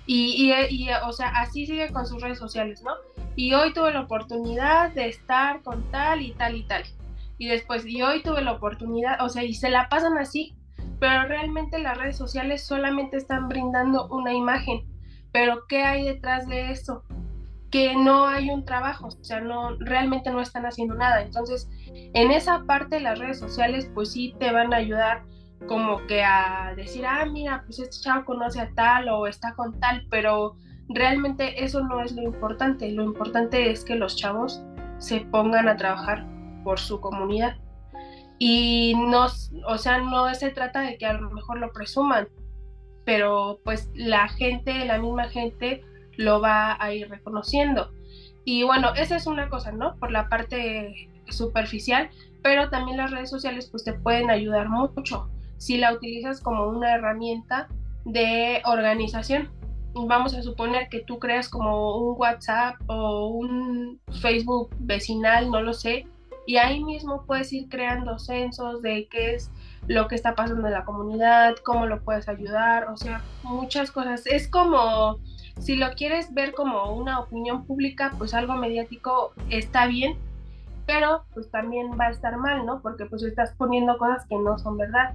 Y, 0.07 0.51
y, 0.51 0.85
y, 0.85 0.89
o 1.07 1.13
sea, 1.13 1.29
así 1.29 1.67
sigue 1.67 1.93
con 1.93 2.07
sus 2.07 2.23
redes 2.23 2.39
sociales, 2.39 2.83
¿no? 2.83 2.93
Y 3.37 3.53
hoy 3.55 3.73
tuve 3.73 3.93
la 3.93 4.01
oportunidad 4.01 4.93
de 4.93 5.09
estar 5.09 5.63
con 5.63 5.83
tal 5.91 6.23
y 6.23 6.33
tal 6.33 6.57
y 6.57 6.63
tal 6.63 6.85
y 7.39 7.47
después, 7.47 7.87
y 7.87 8.03
hoy 8.03 8.23
tuve 8.23 8.43
la 8.43 8.53
oportunidad, 8.53 9.25
o 9.25 9.29
sea, 9.29 9.45
y 9.45 9.55
se 9.55 9.71
la 9.71 9.89
pasan 9.89 10.19
así, 10.19 10.55
pero 10.99 11.29
realmente 11.29 11.79
las 11.79 11.97
redes 11.97 12.17
sociales 12.17 12.67
solamente 12.67 13.17
están 13.17 13.49
brindando 13.49 14.09
una 14.09 14.33
imagen, 14.33 14.83
pero 15.33 15.67
¿qué 15.69 15.83
hay 15.83 16.05
detrás 16.05 16.47
de 16.49 16.71
eso? 16.71 17.05
Que 17.71 17.95
no 17.95 18.27
hay 18.27 18.51
un 18.51 18.65
trabajo, 18.65 19.09
o 19.09 19.25
sea, 19.25 19.41
no, 19.41 19.77
realmente 19.79 20.31
no 20.31 20.41
están 20.41 20.67
haciendo 20.67 20.95
nada. 20.95 21.23
Entonces, 21.23 21.69
en 21.93 22.31
esa 22.31 22.65
parte 22.65 23.01
las 23.01 23.19
redes 23.19 23.39
sociales, 23.39 23.91
pues 23.95 24.13
sí 24.13 24.35
te 24.39 24.53
van 24.53 24.73
a 24.73 24.79
ayudar 24.79 25.23
como 25.67 26.07
que 26.07 26.23
a 26.23 26.73
decir, 26.77 27.05
ah, 27.07 27.27
mira, 27.27 27.63
pues 27.67 27.79
este 27.79 28.03
chavo 28.03 28.25
conoce 28.25 28.61
a 28.61 28.71
tal 28.75 29.09
o 29.09 29.27
está 29.27 29.55
con 29.55 29.79
tal, 29.81 30.07
pero 30.09 30.57
realmente 30.89 31.63
eso 31.63 31.83
no 31.83 32.01
es 32.01 32.13
lo 32.13 32.23
importante. 32.23 32.91
Lo 32.91 33.05
importante 33.05 33.71
es 33.71 33.85
que 33.85 33.97
los 33.97 34.17
chavos 34.17 34.63
se 34.99 35.21
pongan 35.21 35.69
a 35.69 35.77
trabajar 35.77 36.27
por 36.65 36.79
su 36.79 37.01
comunidad. 37.01 37.57
Y 38.39 38.95
no, 38.97 39.27
o 39.67 39.79
sea, 39.79 39.99
no 39.99 40.33
se 40.35 40.51
trata 40.51 40.81
de 40.81 40.97
que 40.97 41.07
a 41.07 41.15
lo 41.15 41.31
mejor 41.31 41.59
lo 41.59 41.73
presuman, 41.73 42.29
pero 43.05 43.61
pues 43.65 43.91
la 43.95 44.29
gente, 44.29 44.85
la 44.85 44.99
misma 44.99 45.29
gente 45.29 45.83
lo 46.17 46.41
va 46.41 46.77
a 46.83 46.93
ir 46.93 47.09
reconociendo. 47.09 47.91
Y 48.45 48.63
bueno, 48.63 48.95
esa 48.95 49.17
es 49.17 49.27
una 49.27 49.49
cosa, 49.49 49.73
¿no? 49.73 49.97
Por 49.97 50.11
la 50.11 50.29
parte 50.29 51.11
superficial, 51.29 52.11
pero 52.43 52.71
también 52.71 52.97
las 52.97 53.11
redes 53.11 53.31
sociales 53.31 53.69
pues 53.71 53.85
te 53.85 53.93
pueden 53.93 54.31
ayudar 54.31 54.69
mucho 54.69 55.29
si 55.59 55.77
la 55.77 55.93
utilizas 55.93 56.41
como 56.41 56.69
una 56.69 56.95
herramienta 56.95 57.69
de 58.05 58.63
organización. 58.65 59.51
Vamos 59.95 60.35
a 60.35 60.43
suponer 60.43 60.89
que 60.89 61.01
tú 61.01 61.19
creas 61.19 61.49
como 61.49 61.97
un 61.99 62.15
WhatsApp 62.19 62.77
o 62.87 63.29
un 63.29 64.01
Facebook 64.21 64.71
vecinal, 64.79 65.51
no 65.51 65.61
lo 65.61 65.73
sé, 65.73 66.07
y 66.49 66.57
ahí 66.57 66.83
mismo 66.83 67.25
puedes 67.27 67.53
ir 67.53 67.69
creando 67.69 68.19
censos 68.19 68.81
de 68.81 69.07
qué 69.11 69.35
es 69.35 69.51
lo 69.87 70.09
que 70.09 70.15
está 70.15 70.35
pasando 70.35 70.67
en 70.67 70.73
la 70.73 70.87
comunidad, 70.87 71.57
cómo 71.63 71.85
lo 71.85 72.01
puedes 72.01 72.27
ayudar, 72.27 72.89
o 72.89 72.97
sea, 72.97 73.21
muchas 73.43 73.91
cosas. 73.91 74.27
Es 74.27 74.49
como, 74.49 75.19
si 75.59 75.77
lo 75.77 75.91
quieres 75.93 76.33
ver 76.33 76.55
como 76.55 76.95
una 76.95 77.21
opinión 77.21 77.67
pública, 77.67 78.13
pues 78.17 78.33
algo 78.33 78.55
mediático 78.55 79.35
está 79.51 79.87
bien, 79.89 80.17
pero 80.87 81.27
pues 81.35 81.51
también 81.51 81.91
va 82.01 82.07
a 82.07 82.13
estar 82.13 82.39
mal, 82.39 82.65
¿no? 82.65 82.81
Porque 82.81 83.05
pues 83.05 83.23
estás 83.25 83.53
poniendo 83.59 83.99
cosas 83.99 84.25
que 84.27 84.39
no 84.39 84.59
son 84.59 84.79
verdad, 84.79 85.13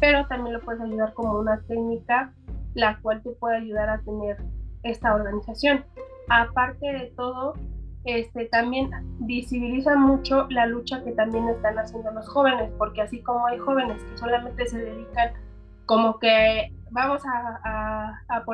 pero 0.00 0.26
también 0.26 0.54
lo 0.54 0.62
puedes 0.62 0.80
ayudar 0.80 1.12
como 1.12 1.38
una 1.38 1.60
técnica 1.68 2.32
la 2.72 2.98
cual 3.02 3.22
te 3.22 3.28
puede 3.32 3.58
ayudar 3.58 3.90
a 3.90 4.00
tener 4.00 4.38
esta 4.84 5.14
organización. 5.14 5.84
Aparte 6.30 6.86
de 6.86 7.12
todo, 7.14 7.56
este, 8.04 8.46
también 8.46 8.90
visibiliza 9.20 9.96
mucho 9.96 10.46
la 10.50 10.66
lucha 10.66 11.02
que 11.04 11.12
también 11.12 11.48
están 11.48 11.78
haciendo 11.78 12.10
los 12.12 12.28
jóvenes, 12.28 12.70
porque 12.78 13.02
así 13.02 13.20
como 13.20 13.46
hay 13.46 13.58
jóvenes 13.58 14.02
que 14.02 14.18
solamente 14.18 14.66
se 14.66 14.78
dedican 14.78 15.32
como 15.86 16.18
que 16.18 16.72
vamos 16.90 17.22
a, 17.26 18.20
a, 18.28 18.44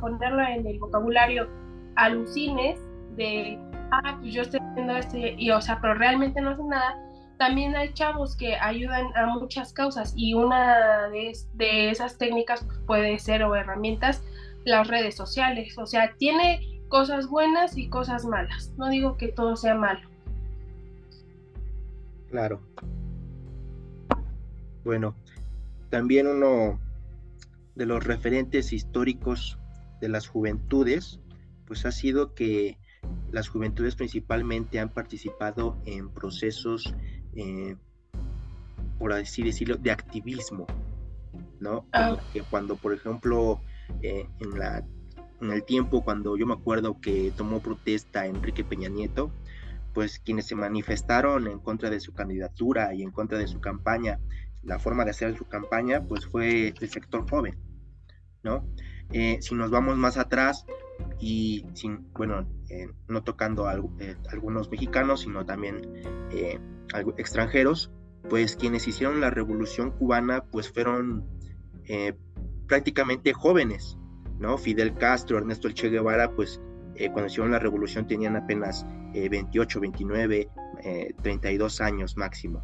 ponerlo 0.00 0.42
en 0.42 0.66
el 0.66 0.78
vocabulario 0.78 1.48
alucines 1.96 2.80
de, 3.16 3.58
ah, 3.90 4.16
pues 4.20 4.34
yo 4.34 4.42
estoy 4.42 4.60
haciendo 4.60 4.96
esto, 4.96 5.16
y 5.16 5.50
o 5.50 5.60
sea, 5.60 5.80
pero 5.80 5.94
realmente 5.94 6.40
no 6.40 6.50
hacen 6.50 6.68
nada, 6.68 6.96
también 7.38 7.76
hay 7.76 7.92
chavos 7.92 8.36
que 8.36 8.56
ayudan 8.56 9.06
a 9.16 9.26
muchas 9.26 9.72
causas 9.72 10.12
y 10.16 10.34
una 10.34 11.08
de, 11.08 11.32
de 11.54 11.90
esas 11.90 12.18
técnicas 12.18 12.66
puede 12.86 13.18
ser 13.18 13.42
o 13.42 13.54
herramientas 13.54 14.22
las 14.64 14.88
redes 14.88 15.14
sociales, 15.16 15.76
o 15.78 15.86
sea, 15.86 16.14
tiene 16.18 16.60
cosas 16.88 17.28
buenas 17.28 17.76
y 17.76 17.88
cosas 17.88 18.24
malas. 18.24 18.72
No 18.76 18.88
digo 18.88 19.16
que 19.16 19.28
todo 19.28 19.56
sea 19.56 19.74
malo. 19.74 20.08
Claro. 22.30 22.60
Bueno, 24.84 25.14
también 25.90 26.26
uno 26.26 26.78
de 27.74 27.86
los 27.86 28.04
referentes 28.04 28.72
históricos 28.72 29.58
de 30.00 30.08
las 30.08 30.28
juventudes, 30.28 31.20
pues 31.66 31.84
ha 31.86 31.92
sido 31.92 32.34
que 32.34 32.78
las 33.30 33.48
juventudes 33.48 33.96
principalmente 33.96 34.80
han 34.80 34.88
participado 34.88 35.76
en 35.84 36.08
procesos, 36.08 36.94
eh, 37.34 37.76
por 38.98 39.12
así 39.12 39.42
decirlo, 39.42 39.76
de 39.76 39.90
activismo, 39.90 40.66
¿no? 41.60 41.86
Ah. 41.92 42.16
Que 42.32 42.42
cuando, 42.42 42.76
por 42.76 42.92
ejemplo, 42.92 43.60
eh, 44.02 44.28
en, 44.40 44.58
la, 44.58 44.84
en 45.40 45.50
el 45.50 45.64
tiempo 45.64 46.02
cuando 46.02 46.36
yo 46.36 46.46
me 46.46 46.54
acuerdo 46.54 47.00
que 47.00 47.32
tomó 47.36 47.60
protesta 47.60 48.26
Enrique 48.26 48.64
Peña 48.64 48.88
Nieto, 48.88 49.30
pues 49.94 50.18
quienes 50.18 50.46
se 50.46 50.54
manifestaron 50.54 51.46
en 51.46 51.58
contra 51.58 51.88
de 51.88 52.00
su 52.00 52.12
candidatura 52.12 52.94
y 52.94 53.02
en 53.02 53.10
contra 53.10 53.38
de 53.38 53.46
su 53.46 53.60
campaña, 53.60 54.18
la 54.62 54.78
forma 54.78 55.04
de 55.04 55.10
hacer 55.10 55.36
su 55.36 55.46
campaña, 55.46 56.02
pues 56.02 56.26
fue 56.26 56.74
el 56.80 56.88
sector 56.90 57.28
joven, 57.28 57.56
¿no? 58.42 58.66
Eh, 59.12 59.38
si 59.40 59.54
nos 59.54 59.70
vamos 59.70 59.96
más 59.96 60.18
atrás 60.18 60.66
y 61.20 61.64
sin, 61.74 62.12
bueno, 62.12 62.46
eh, 62.68 62.88
no 63.08 63.22
tocando 63.22 63.68
a, 63.68 63.74
eh, 64.00 64.16
algunos 64.30 64.70
mexicanos, 64.70 65.20
sino 65.20 65.46
también 65.46 65.80
extranjeros, 67.16 67.92
pues 68.28 68.56
quienes 68.56 68.88
hicieron 68.88 69.20
la 69.20 69.30
revolución 69.30 69.92
cubana, 69.92 70.44
pues 70.44 70.70
fueron 70.70 71.24
prácticamente 72.66 73.32
jóvenes, 73.32 73.96
¿no? 74.38 74.58
Fidel 74.58 74.94
Castro, 74.94 75.38
Ernesto 75.38 75.68
El 75.68 75.74
Che 75.74 75.88
Guevara, 75.88 76.30
pues 76.32 76.60
cuando 77.12 77.26
hicieron 77.26 77.50
la 77.50 77.58
revolución 77.58 78.06
tenían 78.06 78.36
apenas 78.36 78.86
28, 79.12 79.80
29, 79.80 80.48
32 81.22 81.80
años 81.82 82.16
máximo. 82.16 82.62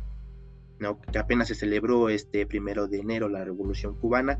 ¿no? 0.78 1.00
que 1.00 1.18
apenas 1.18 1.46
se 1.46 1.54
celebró 1.54 2.08
este 2.08 2.44
primero 2.44 2.88
de 2.88 2.98
enero 2.98 3.28
la 3.28 3.44
revolución 3.44 3.94
cubana 3.94 4.38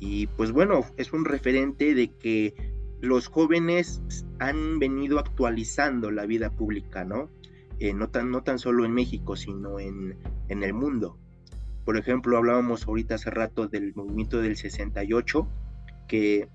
y 0.00 0.26
pues 0.26 0.52
bueno, 0.52 0.84
es 0.96 1.12
un 1.12 1.24
referente 1.24 1.94
de 1.94 2.08
que 2.08 2.54
los 3.00 3.28
jóvenes 3.28 4.02
han 4.38 4.78
venido 4.78 5.18
actualizando 5.18 6.10
la 6.10 6.26
vida 6.26 6.50
pública, 6.50 7.04
¿no? 7.04 7.30
Eh, 7.78 7.92
no, 7.92 8.08
tan, 8.08 8.30
no 8.30 8.42
tan 8.42 8.58
solo 8.58 8.84
en 8.84 8.92
México, 8.92 9.36
sino 9.36 9.78
en, 9.78 10.16
en 10.48 10.62
el 10.62 10.72
mundo. 10.72 11.18
Por 11.84 11.96
ejemplo, 11.96 12.36
hablábamos 12.36 12.86
ahorita 12.86 13.16
hace 13.16 13.30
rato 13.30 13.68
del 13.68 13.94
movimiento 13.94 14.40
del 14.40 14.56
68, 14.56 15.46
que 16.08 16.48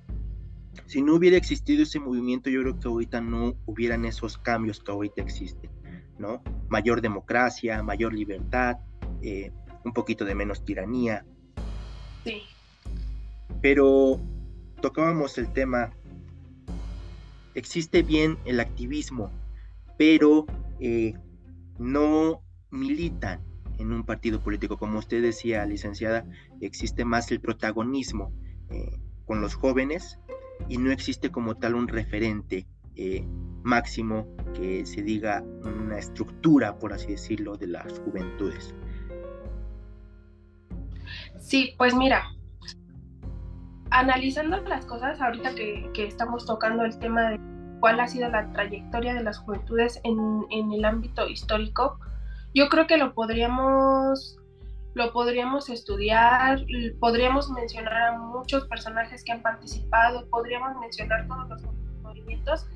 si 0.85 1.01
no 1.01 1.15
hubiera 1.15 1.37
existido 1.37 1.83
ese 1.83 1.99
movimiento, 1.99 2.49
yo 2.49 2.61
creo 2.61 2.79
que 2.79 2.87
ahorita 2.87 3.21
no 3.21 3.55
hubieran 3.65 4.05
esos 4.05 4.37
cambios 4.37 4.79
que 4.79 4.91
ahorita 4.91 5.21
existen, 5.21 5.69
¿no? 6.17 6.41
Mayor 6.67 7.01
democracia, 7.01 7.83
mayor 7.83 8.13
libertad, 8.13 8.77
eh, 9.21 9.51
un 9.83 9.93
poquito 9.93 10.25
de 10.25 10.35
menos 10.35 10.63
tiranía. 10.63 11.25
Sí 12.23 12.41
pero 13.61 14.19
tocábamos 14.81 15.37
el 15.37 15.51
tema, 15.51 15.91
existe 17.55 18.03
bien 18.03 18.37
el 18.45 18.59
activismo, 18.59 19.31
pero 19.97 20.45
eh, 20.79 21.13
no 21.77 22.41
militan 22.71 23.41
en 23.77 23.91
un 23.91 24.05
partido 24.05 24.41
político. 24.41 24.77
Como 24.77 24.99
usted 24.99 25.21
decía, 25.21 25.65
licenciada, 25.65 26.25
existe 26.61 27.05
más 27.05 27.31
el 27.31 27.41
protagonismo 27.41 28.33
eh, 28.69 28.97
con 29.25 29.41
los 29.41 29.55
jóvenes 29.55 30.19
y 30.67 30.77
no 30.77 30.91
existe 30.91 31.31
como 31.31 31.55
tal 31.55 31.75
un 31.75 31.87
referente 31.87 32.67
eh, 32.95 33.25
máximo 33.63 34.27
que 34.53 34.85
se 34.85 35.01
diga 35.01 35.43
una 35.63 35.97
estructura, 35.97 36.77
por 36.77 36.93
así 36.93 37.07
decirlo, 37.07 37.57
de 37.57 37.67
las 37.67 37.99
juventudes. 37.99 38.73
Sí, 41.39 41.73
pues 41.77 41.95
mira, 41.95 42.23
analizando 43.91 44.57
las 44.61 44.85
cosas, 44.85 45.19
ahorita 45.21 45.55
que, 45.55 45.89
estamos 45.95 46.45
tocando 46.45 46.83
el 46.83 46.97
tema 46.99 47.31
de 47.31 47.39
cuál 47.79 47.99
ha 47.99 48.07
sido 48.07 48.29
la 48.29 48.51
trayectoria 48.51 49.13
de 49.13 49.23
las 49.23 49.39
juventudes 49.39 49.99
en, 50.03 50.71
el 50.71 50.85
ámbito 50.85 51.27
histórico, 51.27 51.99
yo 52.53 52.69
creo 52.69 52.87
que 52.87 52.97
lo 52.97 53.13
podríamos, 53.13 54.37
lo 54.99 55.11
podríamos 55.11 55.69
estudiar, 55.69 56.63
podríamos 56.99 57.49
mencionar 57.49 57.93
a 57.93 58.17
muchos 58.17 58.67
personajes 58.67 59.23
que 59.23 59.31
han 59.31 59.41
participado, 59.41 60.29
podríamos 60.29 60.77
mencionar 60.79 61.27
todos 61.27 61.49
los 61.49 61.63
movimientos, 62.03 62.67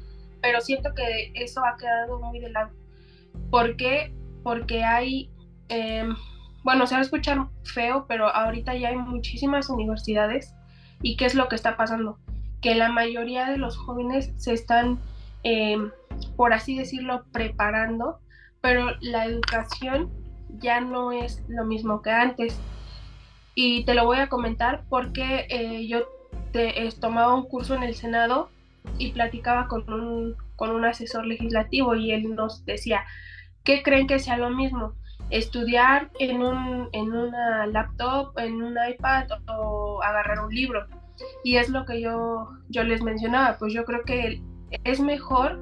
pero 0.42 0.60
siento 0.62 0.94
que 0.96 1.32
eso 1.36 1.64
ha 1.64 1.78
quedado 1.78 2.20
muy 2.20 2.40
de 2.40 2.50
lado. 2.50 2.72
¿Por 3.52 3.76
qué? 3.76 4.16
Porque 4.44 4.84
hay, 4.84 5.30
em, 5.70 6.16
bueno, 6.64 6.88
se 6.88 6.96
va 6.96 7.00
a 7.00 7.04
escuchar 7.04 7.48
feo, 7.64 8.06
pero 8.08 8.28
ahorita 8.28 8.76
ya 8.76 8.90
hay 8.90 8.96
muchísimas 8.96 9.70
universidades 9.70 10.56
¿Y 11.04 11.18
qué 11.18 11.26
es 11.26 11.36
lo 11.36 11.50
que 11.50 11.56
está 11.56 11.78
pasando? 11.78 12.18
Que 12.62 12.74
la 12.74 12.90
mayoría 12.90 13.46
de 13.46 13.58
los 13.58 13.78
jóvenes 13.78 14.32
se 14.38 14.54
están, 14.54 15.00
eh, 15.44 15.78
por 16.38 16.54
así 16.54 16.78
decirlo, 16.78 17.26
preparando, 17.32 18.20
pero 18.62 18.92
la 19.02 19.26
educación 19.26 20.10
ya 20.60 20.82
no 20.82 21.12
es 21.12 21.44
lo 21.48 21.66
mismo 21.66 22.02
que 22.02 22.12
antes. 22.12 22.60
Y 23.56 23.86
te 23.86 23.94
lo 23.94 24.06
voy 24.06 24.18
a 24.18 24.30
comentar 24.30 24.84
porque 24.90 25.46
eh, 25.50 25.88
yo 25.88 26.04
te, 26.52 26.90
tomaba 27.00 27.36
un 27.36 27.44
curso 27.44 27.76
en 27.76 27.84
el 27.84 27.96
Senado 27.96 28.50
y 28.98 29.12
platicaba 29.12 29.68
con 29.68 29.92
un, 29.92 30.36
con 30.56 30.72
un 30.72 30.86
asesor 30.86 31.26
legislativo 31.26 31.96
y 31.96 32.12
él 32.12 32.36
nos 32.36 32.66
decía, 32.66 33.04
¿qué 33.64 33.84
creen 33.84 34.08
que 34.08 34.20
sea 34.20 34.38
lo 34.38 34.50
mismo? 34.50 34.94
estudiar 35.30 36.12
en, 36.20 36.42
un, 36.42 36.90
en 36.92 37.12
una 37.12 37.66
laptop, 37.68 38.38
en 38.38 38.62
un 38.62 38.76
iPad 38.90 39.28
o 39.48 40.02
agarrar 40.04 40.46
un 40.46 40.54
libro. 40.54 40.86
Y 41.44 41.58
es 41.58 41.70
lo 41.70 41.86
que 41.86 42.02
yo, 42.02 42.50
yo 42.70 42.84
les 42.84 43.02
mencionaba, 43.02 43.58
pues 43.58 43.74
yo 43.74 43.86
creo 43.86 44.04
que 44.04 44.42
es 44.84 45.00
mejor 45.00 45.60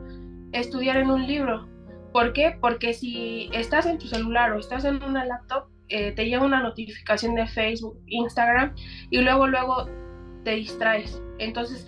estudiar 0.51 0.97
en 0.97 1.11
un 1.11 1.25
libro. 1.25 1.67
¿Por 2.11 2.33
qué? 2.33 2.57
Porque 2.59 2.93
si 2.93 3.49
estás 3.53 3.85
en 3.85 3.97
tu 3.97 4.07
celular 4.07 4.51
o 4.51 4.59
estás 4.59 4.85
en 4.85 5.01
una 5.03 5.25
laptop, 5.25 5.65
eh, 5.89 6.11
te 6.11 6.25
llega 6.25 6.43
una 6.43 6.61
notificación 6.61 7.35
de 7.35 7.47
Facebook, 7.47 7.97
Instagram 8.07 8.75
y 9.09 9.19
luego, 9.19 9.47
luego 9.47 9.87
te 10.43 10.51
distraes. 10.51 11.21
Entonces, 11.37 11.85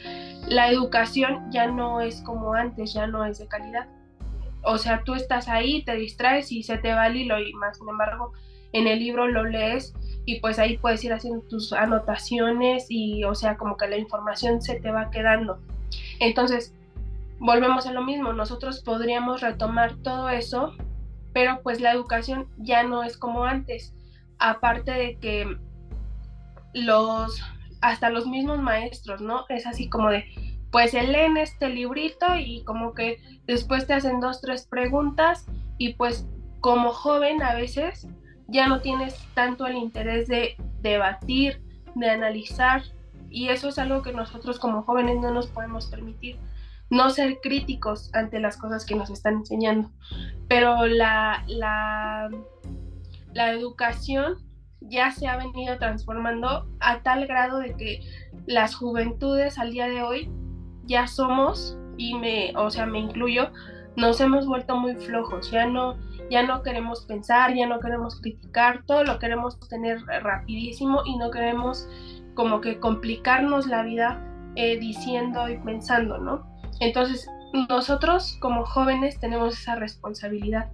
la 0.47 0.69
educación 0.69 1.51
ya 1.51 1.67
no 1.67 2.01
es 2.01 2.21
como 2.21 2.53
antes, 2.53 2.93
ya 2.93 3.07
no 3.07 3.25
es 3.25 3.39
de 3.39 3.47
calidad 3.47 3.87
o 4.63 4.77
sea, 4.77 5.03
tú 5.03 5.13
estás 5.13 5.49
ahí, 5.49 5.83
te 5.83 5.95
distraes 5.95 6.51
y 6.51 6.63
se 6.63 6.77
te 6.77 6.93
va 6.93 7.07
el 7.07 7.17
hilo 7.17 7.39
y 7.39 7.53
más, 7.53 7.77
sin 7.77 7.89
embargo, 7.89 8.31
en 8.71 8.87
el 8.87 8.99
libro 8.99 9.27
lo 9.27 9.43
lees 9.43 9.93
y 10.25 10.39
pues 10.39 10.57
ahí 10.57 10.77
puedes 10.77 11.03
ir 11.03 11.13
haciendo 11.13 11.41
tus 11.41 11.73
anotaciones 11.73 12.85
y, 12.89 13.23
o 13.25 13.35
sea, 13.35 13.57
como 13.57 13.75
que 13.75 13.87
la 13.87 13.97
información 13.97 14.61
se 14.61 14.79
te 14.79 14.89
va 14.89 15.11
quedando. 15.11 15.59
Entonces, 16.19 16.73
volvemos 17.43 17.85
a 17.85 17.91
lo 17.91 18.01
mismo, 18.03 18.31
nosotros 18.31 18.81
podríamos 18.81 19.41
retomar 19.41 19.95
todo 19.97 20.29
eso, 20.29 20.71
pero 21.33 21.61
pues 21.61 21.81
la 21.81 21.91
educación 21.91 22.47
ya 22.57 22.83
no 22.83 23.03
es 23.03 23.17
como 23.17 23.43
antes. 23.43 23.93
Aparte 24.39 24.91
de 24.91 25.17
que 25.17 25.57
los, 26.73 27.43
hasta 27.81 28.09
los 28.09 28.25
mismos 28.27 28.59
maestros, 28.59 29.21
¿no? 29.21 29.45
Es 29.49 29.67
así 29.67 29.89
como 29.89 30.09
de, 30.09 30.23
pues 30.71 30.93
leen 30.93 31.35
este 31.35 31.67
librito 31.67 32.25
y 32.37 32.63
como 32.63 32.93
que 32.93 33.21
después 33.45 33.87
te 33.87 33.93
hacen 33.93 34.21
dos, 34.21 34.39
tres 34.39 34.65
preguntas 34.65 35.45
y 35.77 35.95
pues 35.95 36.25
como 36.61 36.93
joven 36.93 37.43
a 37.43 37.55
veces 37.55 38.07
ya 38.47 38.67
no 38.67 38.79
tienes 38.79 39.19
tanto 39.33 39.67
el 39.67 39.75
interés 39.75 40.29
de 40.29 40.55
debatir, 40.81 41.61
de 41.93 42.09
analizar 42.09 42.83
y 43.29 43.49
eso 43.49 43.67
es 43.67 43.79
algo 43.79 44.01
que 44.01 44.13
nosotros 44.13 44.59
como 44.59 44.83
jóvenes 44.83 45.19
no 45.19 45.31
nos 45.31 45.47
podemos 45.47 45.87
permitir, 45.87 46.37
no 46.93 47.09
ser 47.09 47.39
críticos 47.41 48.11
ante 48.13 48.39
las 48.39 48.55
cosas 48.55 48.85
que 48.85 48.95
nos 48.95 49.09
están 49.09 49.37
enseñando. 49.37 49.89
Pero 50.47 50.85
la, 50.85 51.43
la, 51.47 52.29
educación 53.51 54.37
ya 54.79 55.11
se 55.11 55.27
ha 55.27 55.37
venido 55.37 55.77
transformando 55.79 56.67
a 56.79 57.01
tal 57.01 57.25
grado 57.25 57.57
de 57.57 57.75
que 57.75 58.01
las 58.45 58.75
juventudes 58.75 59.57
al 59.57 59.71
día 59.71 59.87
de 59.87 60.03
hoy 60.03 60.29
ya 60.85 61.07
somos, 61.07 61.77
y 61.97 62.13
me, 62.15 62.53
o 62.55 62.69
sea, 62.69 62.85
me 62.85 62.99
incluyo, 62.99 63.51
nos 63.95 64.21
hemos 64.21 64.45
vuelto 64.45 64.75
muy 64.75 64.95
flojos, 64.95 65.49
ya 65.49 65.65
no, 65.65 65.95
ya 66.29 66.43
no 66.43 66.61
queremos 66.61 67.05
pensar, 67.05 67.55
ya 67.55 67.65
no 67.65 67.79
queremos 67.79 68.21
criticar, 68.21 68.83
todo 68.85 69.03
lo 69.03 69.17
queremos 69.17 69.59
tener 69.67 69.99
rapidísimo 70.05 71.01
y 71.05 71.17
no 71.17 71.31
queremos 71.31 71.87
como 72.35 72.61
que 72.61 72.79
complicarnos 72.79 73.65
la 73.65 73.83
vida 73.83 74.21
eh, 74.55 74.77
diciendo 74.77 75.49
y 75.49 75.57
pensando, 75.57 76.17
¿no? 76.19 76.52
Entonces, 76.83 77.25
nosotros 77.69 78.35
como 78.41 78.65
jóvenes 78.65 79.17
tenemos 79.17 79.57
esa 79.57 79.75
responsabilidad, 79.75 80.69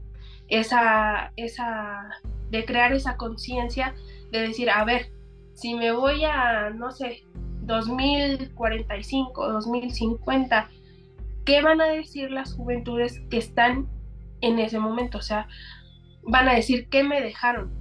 esa, 0.47 1.31
esa, 1.35 2.09
de 2.49 2.65
crear 2.65 2.93
esa 2.93 3.15
conciencia 3.15 3.93
de 4.31 4.39
decir, 4.41 4.71
a 4.71 4.83
ver, 4.85 5.11
si 5.53 5.75
me 5.75 5.91
voy 5.91 6.23
a, 6.25 6.71
no 6.71 6.89
sé, 6.91 7.23
2045, 7.61 9.51
2050, 9.51 10.69
¿qué 11.45 11.61
van 11.61 11.79
a 11.79 11.85
decir 11.85 12.31
las 12.31 12.55
juventudes 12.55 13.21
que 13.29 13.37
están 13.37 13.87
en 14.41 14.57
ese 14.57 14.79
momento? 14.79 15.19
O 15.19 15.21
sea, 15.21 15.47
van 16.23 16.49
a 16.49 16.55
decir, 16.55 16.89
¿qué 16.89 17.03
me 17.03 17.21
dejaron? 17.21 17.71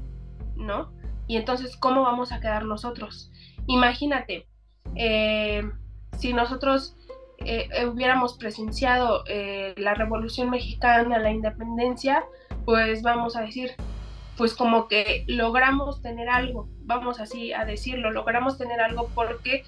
¿No? 0.55 0.93
Y 1.29 1.39
entonces, 1.39 1.79
¿cómo 1.79 2.03
vamos 2.03 2.33
a 2.33 2.41
quedar 2.41 2.67
nosotros? 2.67 3.33
Imagínate, 3.67 4.47
eh, 4.97 5.63
si 6.19 6.35
nosotros 6.35 6.98
eh, 7.45 7.87
hubiéramos 7.87 8.37
presenciado 8.37 9.25
eh, 9.29 9.75
la 9.77 9.95
Revolución 9.95 10.51
Mexicana, 10.51 11.19
la 11.19 11.31
independencia, 11.31 12.25
pues 12.65 13.03
vamos 13.03 13.37
a 13.37 13.43
decir, 13.43 13.73
pues 14.37 14.55
como 14.55 14.89
que 14.89 15.25
logramos 15.27 16.03
tener 16.03 16.29
algo, 16.29 16.69
vamos 16.81 17.21
así 17.21 17.53
a 17.53 17.65
decirlo, 17.65 18.11
logramos 18.11 18.59
tener 18.59 18.81
algo 18.81 19.09
porque 19.15 19.65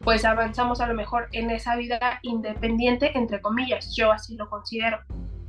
pues 0.00 0.24
avanzamos 0.24 0.80
a 0.80 0.86
lo 0.86 0.94
mejor 0.94 1.28
en 1.32 1.50
esa 1.50 1.76
vida 1.76 2.20
independiente, 2.22 3.16
entre 3.16 3.40
comillas, 3.40 3.94
yo 3.96 4.12
así 4.12 4.36
lo 4.36 4.50
considero, 4.50 4.98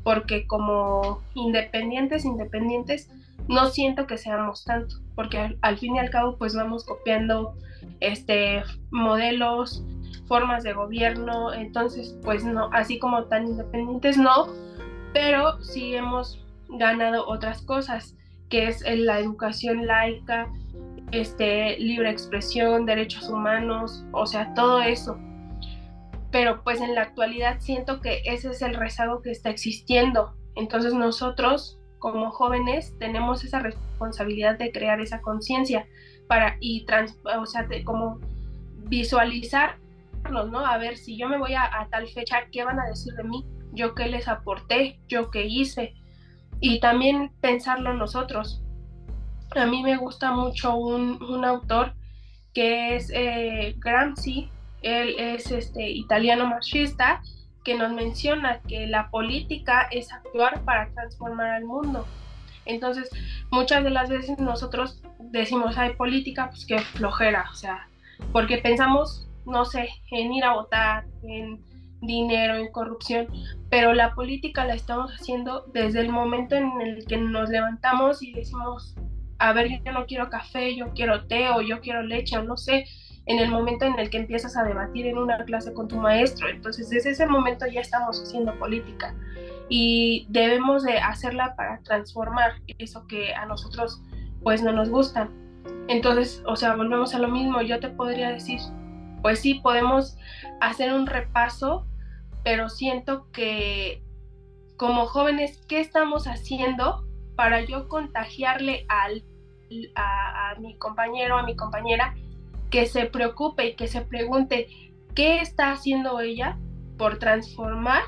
porque 0.04 0.48
como 0.48 1.22
independientes, 1.34 2.24
independientes, 2.26 3.10
no 3.48 3.68
siento 3.68 4.08
que 4.08 4.18
seamos 4.18 4.64
tanto, 4.64 4.96
porque 5.14 5.38
al, 5.38 5.58
al 5.62 5.78
fin 5.78 5.96
y 5.96 6.00
al 6.00 6.10
cabo 6.10 6.38
pues 6.38 6.56
vamos 6.56 6.86
copiando 6.86 7.56
este 8.00 8.64
modelos, 8.92 9.84
formas 10.28 10.64
de 10.64 10.74
gobierno, 10.74 11.54
entonces 11.54 12.18
pues 12.24 12.44
no, 12.44 12.70
así 12.74 13.00
como 13.00 13.26
tan 13.26 13.48
independientes 13.48 14.18
no, 14.18 14.48
pero 15.14 15.62
sí 15.62 15.96
hemos 15.96 16.44
ganado 16.70 17.28
otras 17.28 17.62
cosas, 17.62 18.16
que 18.50 18.68
es 18.68 18.84
la 18.86 19.20
educación 19.20 19.86
laica, 19.86 20.48
este, 21.12 21.78
libre 21.78 22.10
expresión, 22.10 22.86
derechos 22.86 23.30
humanos, 23.30 24.04
o 24.12 24.26
sea, 24.26 24.54
todo 24.54 24.82
eso. 24.82 25.18
Pero 26.32 26.64
pues 26.64 26.82
en 26.82 26.96
la 26.96 27.04
actualidad 27.04 27.60
siento 27.60 28.02
que 28.02 28.22
ese 28.26 28.50
es 28.50 28.62
el 28.62 28.76
rezago 28.76 29.22
que 29.22 29.32
está 29.32 29.50
existiendo. 29.50 30.34
Entonces 30.56 30.94
nosotros 30.94 31.80
como 32.00 32.30
jóvenes 32.32 32.94
tenemos 33.00 33.44
esa 33.44 33.60
responsabilidad 33.60 34.58
de 34.58 34.72
crear 34.72 35.00
esa 35.00 35.22
conciencia 35.22 35.88
para 36.28 36.58
y 36.60 36.86
trans, 36.86 37.18
o 37.40 37.46
sea, 37.46 37.68
como 37.84 38.20
visualizar 38.88 39.78
¿no? 40.30 40.66
A 40.66 40.78
ver, 40.78 40.98
si 40.98 41.18
yo 41.18 41.28
me 41.30 41.38
voy 41.38 41.54
a, 41.54 41.70
tal 41.92 42.08
fecha, 42.08 42.48
¿qué 42.52 42.64
van 42.64 42.80
a 42.80 42.88
decir 42.88 43.14
de 43.14 43.24
mí? 43.24 43.46
¿Yo 43.74 43.94
qué 43.96 44.08
les 44.08 44.28
aporté? 44.28 45.00
¿Yo 45.08 45.32
qué 45.32 45.46
hice? 45.46 45.94
Y 46.60 46.80
también 46.80 47.32
pensarlo 47.42 47.94
nosotros. 47.94 48.62
A 49.56 49.66
mí 49.66 49.84
me 49.84 49.98
gusta 49.98 50.32
mucho 50.32 50.76
un, 50.76 51.46
autor 51.46 51.94
que 52.54 52.96
es 52.96 53.12
eh, 53.14 53.76
Gramsci, 53.78 54.50
él 54.82 55.16
es 55.20 55.52
este 55.52 55.90
italiano 55.90 56.48
machista, 56.48 57.22
que 57.64 57.76
nos 57.76 57.92
menciona 57.92 58.62
que 58.62 58.88
la 58.88 59.10
política 59.10 59.88
es 59.92 60.14
actuar 60.14 60.64
para 60.64 60.90
transformar 60.94 61.50
al 61.50 61.66
mundo. 61.66 62.06
Entonces, 62.66 63.10
muchas 63.52 63.84
de 63.84 63.90
las 63.90 64.10
veces 64.10 64.40
nosotros 64.40 65.02
decimos, 65.20 65.78
hay 65.78 65.96
política, 65.96 66.50
pues 66.50 66.66
qué 66.66 66.80
flojera, 66.80 67.46
o 67.52 67.56
sea, 67.56 67.88
porque 68.32 68.58
pensamos 68.58 69.28
no 69.46 69.66
sé, 69.66 69.90
en 70.12 70.34
ir 70.34 70.44
a 70.44 70.54
votar, 70.54 71.06
en 71.24 71.64
dinero, 72.02 72.56
en 72.56 72.72
corrupción, 72.72 73.28
pero 73.70 73.94
la 73.94 74.14
política 74.14 74.66
la 74.66 74.76
estamos 74.76 75.12
haciendo 75.12 75.66
desde 75.74 76.02
el 76.02 76.10
momento 76.10 76.56
en 76.56 76.82
el 76.82 77.06
que 77.06 77.18
nos 77.18 77.50
levantamos 77.50 78.22
y 78.22 78.34
decimos, 78.34 78.96
a 79.40 79.54
ver, 79.54 79.70
yo 79.84 79.92
no 79.92 80.06
quiero 80.06 80.30
café, 80.30 80.76
yo 80.76 80.92
quiero 80.94 81.26
té 81.28 81.50
o 81.50 81.62
yo 81.62 81.82
quiero 81.82 82.02
leche 82.04 82.38
o 82.38 82.44
no 82.44 82.58
sé, 82.58 82.86
en 83.26 83.40
el 83.40 83.50
momento 83.50 83.86
en 83.86 83.98
el 84.00 84.10
que 84.10 84.18
empiezas 84.18 84.56
a 84.56 84.64
debatir 84.64 85.08
en 85.08 85.18
una 85.18 85.44
clase 85.46 85.74
con 85.74 85.88
tu 85.88 85.98
maestro. 85.98 86.48
Entonces, 86.48 86.90
desde 86.90 87.12
ese 87.12 87.26
momento 87.26 87.66
ya 87.66 87.82
estamos 87.82 88.22
haciendo 88.22 88.58
política 88.60 89.16
y 89.68 90.28
debemos 90.30 90.84
de 90.84 91.00
hacerla 91.00 91.56
para 91.56 91.80
transformar 91.82 92.54
eso 92.78 93.08
que 93.08 93.34
a 93.34 93.46
nosotros 93.46 94.02
pues 94.44 94.62
no 94.62 94.72
nos 94.72 94.90
gusta. 94.90 95.30
Entonces, 95.88 96.44
o 96.46 96.56
sea, 96.56 96.76
volvemos 96.76 97.16
a 97.16 97.20
lo 97.20 97.28
mismo, 97.28 97.62
yo 97.62 97.80
te 97.80 97.90
podría 97.90 98.30
decir, 98.30 98.60
pues 99.26 99.40
sí, 99.40 99.56
podemos 99.56 100.20
hacer 100.62 100.94
un 100.94 101.08
repaso, 101.08 101.88
pero 102.44 102.70
siento 102.70 103.26
que 103.32 104.04
como 104.78 105.08
jóvenes, 105.08 105.64
¿qué 105.68 105.80
estamos 105.80 106.28
haciendo 106.28 107.08
para 107.36 107.66
yo 107.66 107.88
contagiarle 107.88 108.86
al, 108.88 109.24
a, 109.96 110.54
mi 110.60 110.78
compañero, 110.78 111.40
a 111.40 111.44
mi 111.44 111.56
compañera, 111.56 112.14
que 112.70 112.86
se 112.86 113.08
preocupe 113.08 113.70
y 113.70 113.76
que 113.76 113.88
se 113.88 114.02
pregunte 114.02 114.68
qué 115.16 115.42
está 115.42 115.72
haciendo 115.72 116.20
ella 116.20 116.60
por 116.96 117.18
transformar 117.18 118.04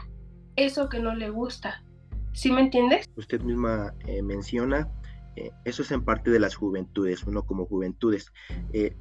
eso 0.56 0.88
que 0.88 1.00
no 1.00 1.16
le 1.16 1.32
gusta? 1.32 1.84
¿Sí 2.34 2.52
me 2.52 2.62
entiendes? 2.62 3.10
Usted 3.16 3.42
misma 3.42 3.92
eh, 4.06 4.22
menciona, 4.22 4.88
eh, 5.36 5.50
eso 5.66 5.82
es 5.82 5.92
en 5.92 6.06
parte 6.06 6.30
de 6.30 6.40
las 6.40 6.56
juventudes, 6.56 7.24
uno 7.24 7.42
como 7.42 7.66
juventudes. 7.66 8.32
Eh, 8.72 8.96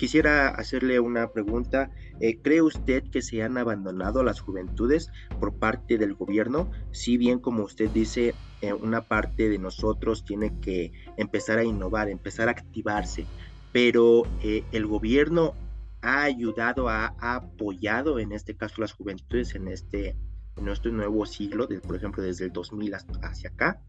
Quisiera 0.00 0.48
hacerle 0.48 0.98
una 0.98 1.30
pregunta. 1.30 1.90
Eh, 2.20 2.40
¿Cree 2.40 2.62
usted 2.62 3.04
que 3.10 3.20
se 3.20 3.42
han 3.42 3.58
abandonado 3.58 4.22
las 4.22 4.40
juventudes 4.40 5.10
por 5.38 5.58
parte 5.58 5.98
del 5.98 6.14
gobierno? 6.14 6.70
Si 6.90 7.18
bien, 7.18 7.38
como 7.38 7.64
usted 7.64 7.90
dice, 7.90 8.34
eh, 8.62 8.72
una 8.72 9.02
parte 9.02 9.50
de 9.50 9.58
nosotros 9.58 10.24
tiene 10.24 10.58
que 10.62 10.90
empezar 11.18 11.58
a 11.58 11.64
innovar, 11.64 12.08
empezar 12.08 12.48
a 12.48 12.52
activarse, 12.52 13.26
pero 13.72 14.22
eh, 14.42 14.64
el 14.72 14.86
gobierno 14.86 15.52
ha 16.00 16.22
ayudado, 16.22 16.88
ha, 16.88 17.14
apoyado 17.20 18.18
en 18.18 18.32
este 18.32 18.56
caso 18.56 18.80
las 18.80 18.94
juventudes 18.94 19.54
en 19.54 19.68
este, 19.68 20.16
en 20.56 20.64
nuestro 20.64 20.90
nuevo 20.92 21.26
siglo, 21.26 21.68
por 21.86 21.96
ejemplo, 21.96 22.22
desde 22.22 22.46
el 22.46 22.54
2000 22.54 22.94
hacia 23.20 23.50
acá. 23.50 23.82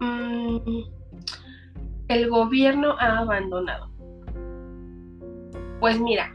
Mm, 0.00 0.99
el 2.10 2.28
gobierno 2.28 2.96
ha 2.98 3.18
abandonado? 3.18 3.88
Pues 5.78 5.98
mira, 6.00 6.32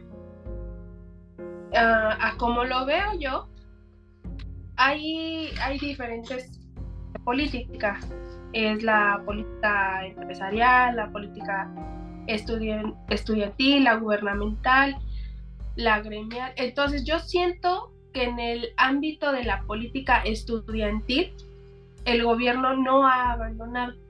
a 1.73 2.33
como 2.37 2.63
lo 2.63 2.85
veo 2.85 3.13
yo, 3.19 3.47
hay, 4.77 5.49
hay 5.61 5.77
diferentes 5.79 6.59
políticas. 7.23 8.09
Es 8.53 8.83
la 8.83 9.21
política 9.25 10.05
empresarial, 10.05 10.95
la 10.95 11.11
política 11.11 11.69
estudiantil, 12.27 13.83
la 13.83 13.95
gubernamental, 13.95 14.95
la 15.75 15.99
gremial. 15.99 16.53
Entonces 16.55 17.03
yo 17.03 17.19
siento 17.19 17.91
que 18.13 18.23
en 18.23 18.39
el 18.39 18.69
ámbito 18.77 19.33
de 19.33 19.43
la 19.43 19.61
política 19.63 20.21
estudiantil, 20.23 21.33
el 22.05 22.23
gobierno 22.23 22.77
no 22.77 23.05
ha 23.05 23.33
abandonado. 23.33 24.04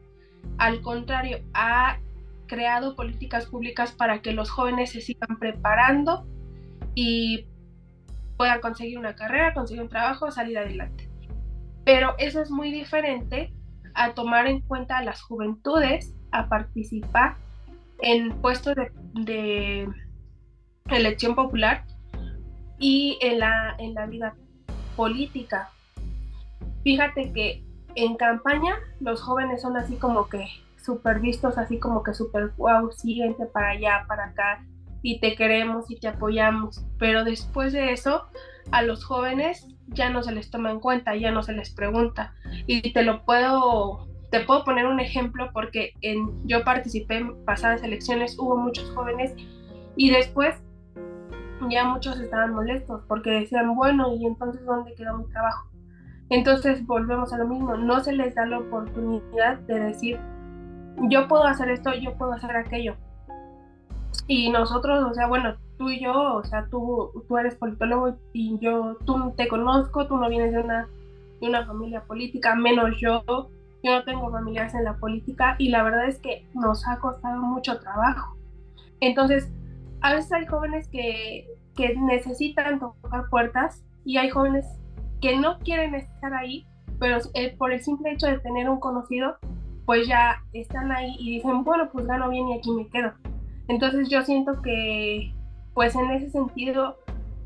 Al 0.57 0.81
contrario, 0.81 1.39
ha 1.53 1.99
creado 2.47 2.95
políticas 2.95 3.47
públicas 3.47 3.91
para 3.91 4.21
que 4.21 4.31
los 4.31 4.49
jóvenes 4.49 4.91
se 4.91 5.01
sigan 5.01 5.39
preparando 5.39 6.25
y 6.93 7.47
puedan 8.37 8.61
conseguir 8.61 8.97
una 8.97 9.15
carrera, 9.15 9.53
conseguir 9.53 9.83
un 9.83 9.89
trabajo, 9.89 10.31
salir 10.31 10.57
adelante. 10.57 11.09
Pero 11.83 12.15
eso 12.17 12.41
es 12.41 12.49
muy 12.49 12.71
diferente 12.71 13.53
a 13.93 14.13
tomar 14.13 14.47
en 14.47 14.61
cuenta 14.61 14.97
a 14.97 15.03
las 15.03 15.21
juventudes, 15.21 16.15
a 16.31 16.49
participar 16.49 17.37
en 18.01 18.41
puestos 18.41 18.75
de, 19.13 19.87
elección 20.89 21.33
popular 21.33 21.83
y 22.79 23.17
en 23.21 23.39
la, 23.39 23.75
en 23.79 23.93
la 23.93 24.05
vida 24.05 24.35
política. 24.95 25.69
Fíjate 26.83 27.31
que 27.33 27.64
en 27.95 28.15
campaña 28.15 28.75
los 28.99 29.21
jóvenes 29.21 29.61
son 29.61 29.77
así 29.77 29.95
como 29.95 30.27
que 30.27 30.47
súper 30.85 31.19
vistos, 31.19 31.57
así 31.57 31.79
como 31.79 32.03
que 32.03 32.13
súper 32.13 32.51
wow, 32.57 32.91
siguiente 32.91 33.45
para 33.45 33.69
allá, 33.69 34.05
para 34.07 34.25
acá, 34.25 34.63
y 35.01 35.19
te 35.19 35.35
queremos 35.35 35.89
y 35.89 35.99
te 35.99 36.07
apoyamos. 36.07 36.85
Pero 36.99 37.23
después 37.23 37.73
de 37.73 37.91
eso, 37.91 38.23
a 38.71 38.81
los 38.81 39.03
jóvenes 39.03 39.67
ya 39.87 40.09
no 40.09 40.23
se 40.23 40.31
les 40.31 40.49
toma 40.49 40.71
en 40.71 40.79
cuenta, 40.79 41.15
ya 41.15 41.31
no 41.31 41.43
se 41.43 41.53
les 41.53 41.71
pregunta. 41.71 42.33
Y 42.67 42.93
te 42.93 43.03
lo 43.03 43.23
puedo, 43.23 44.07
te 44.31 44.41
puedo 44.41 44.63
poner 44.63 44.85
un 44.85 44.99
ejemplo 44.99 45.49
porque 45.53 45.93
en, 46.01 46.47
yo 46.47 46.63
participé 46.63 47.17
en 47.17 47.45
pasadas 47.45 47.83
elecciones, 47.83 48.37
hubo 48.37 48.55
muchos 48.57 48.89
jóvenes 48.91 49.33
y 49.95 50.11
después 50.11 50.55
ya 51.69 51.85
muchos 51.85 52.19
estaban 52.19 52.53
molestos 52.53 53.03
porque 53.07 53.31
decían, 53.31 53.75
bueno, 53.75 54.15
¿y 54.15 54.25
entonces 54.25 54.63
dónde 54.65 54.93
quedó 54.95 55.17
mi 55.17 55.25
trabajo? 55.25 55.69
Entonces 56.29 56.85
volvemos 56.85 57.31
a 57.33 57.37
lo 57.37 57.47
mismo, 57.47 57.75
no 57.75 58.03
se 58.03 58.13
les 58.13 58.33
da 58.33 58.45
la 58.45 58.59
oportunidad 58.59 59.59
de 59.59 59.79
decir, 59.79 60.19
yo 61.09 61.27
puedo 61.27 61.43
hacer 61.43 61.69
esto, 61.69 61.93
yo 61.93 62.15
puedo 62.17 62.33
hacer 62.33 62.55
aquello. 62.55 62.95
Y 64.27 64.49
nosotros, 64.49 65.03
o 65.11 65.13
sea, 65.13 65.27
bueno, 65.27 65.55
tú 65.77 65.89
y 65.89 66.01
yo, 66.01 66.35
o 66.35 66.43
sea, 66.43 66.65
tú, 66.71 67.11
tú 67.27 67.37
eres 67.37 67.55
politólogo 67.55 68.17
y 68.33 68.57
yo, 68.59 68.97
tú 69.05 69.33
te 69.37 69.47
conozco, 69.47 70.07
tú 70.07 70.17
no 70.17 70.27
vienes 70.29 70.51
de 70.51 70.59
una, 70.59 70.87
de 71.41 71.47
una 71.47 71.65
familia 71.65 72.01
política, 72.01 72.55
menos 72.55 72.99
yo, 72.99 73.23
yo 73.27 73.91
no 73.91 74.03
tengo 74.03 74.31
familiares 74.31 74.73
en 74.73 74.83
la 74.83 74.97
política 74.97 75.55
y 75.59 75.69
la 75.69 75.83
verdad 75.83 76.07
es 76.07 76.19
que 76.19 76.47
nos 76.55 76.87
ha 76.87 76.97
costado 76.99 77.39
mucho 77.41 77.79
trabajo. 77.79 78.35
Entonces, 78.99 79.51
a 80.01 80.13
veces 80.13 80.31
hay 80.33 80.47
jóvenes 80.47 80.87
que, 80.87 81.47
que 81.75 81.95
necesitan 81.95 82.79
tocar 82.79 83.29
puertas 83.29 83.83
y 84.05 84.17
hay 84.17 84.29
jóvenes 84.29 84.65
que 85.21 85.37
no 85.37 85.59
quieren 85.59 85.95
estar 85.95 86.33
ahí, 86.33 86.65
pero 86.99 87.17
eh, 87.33 87.55
por 87.57 87.71
el 87.71 87.81
simple 87.81 88.11
hecho 88.11 88.27
de 88.27 88.39
tener 88.39 88.69
un 88.69 88.79
conocido, 88.79 89.37
pues 89.85 90.07
ya 90.07 90.41
están 90.53 90.91
ahí 90.91 91.15
y 91.19 91.35
dicen, 91.35 91.63
bueno, 91.63 91.89
pues 91.91 92.07
gano 92.07 92.29
bien 92.29 92.47
y 92.49 92.57
aquí 92.57 92.71
me 92.71 92.87
quedo. 92.87 93.13
Entonces 93.67 94.09
yo 94.09 94.21
siento 94.23 94.61
que, 94.61 95.33
pues 95.73 95.95
en 95.95 96.11
ese 96.11 96.29
sentido, 96.29 96.97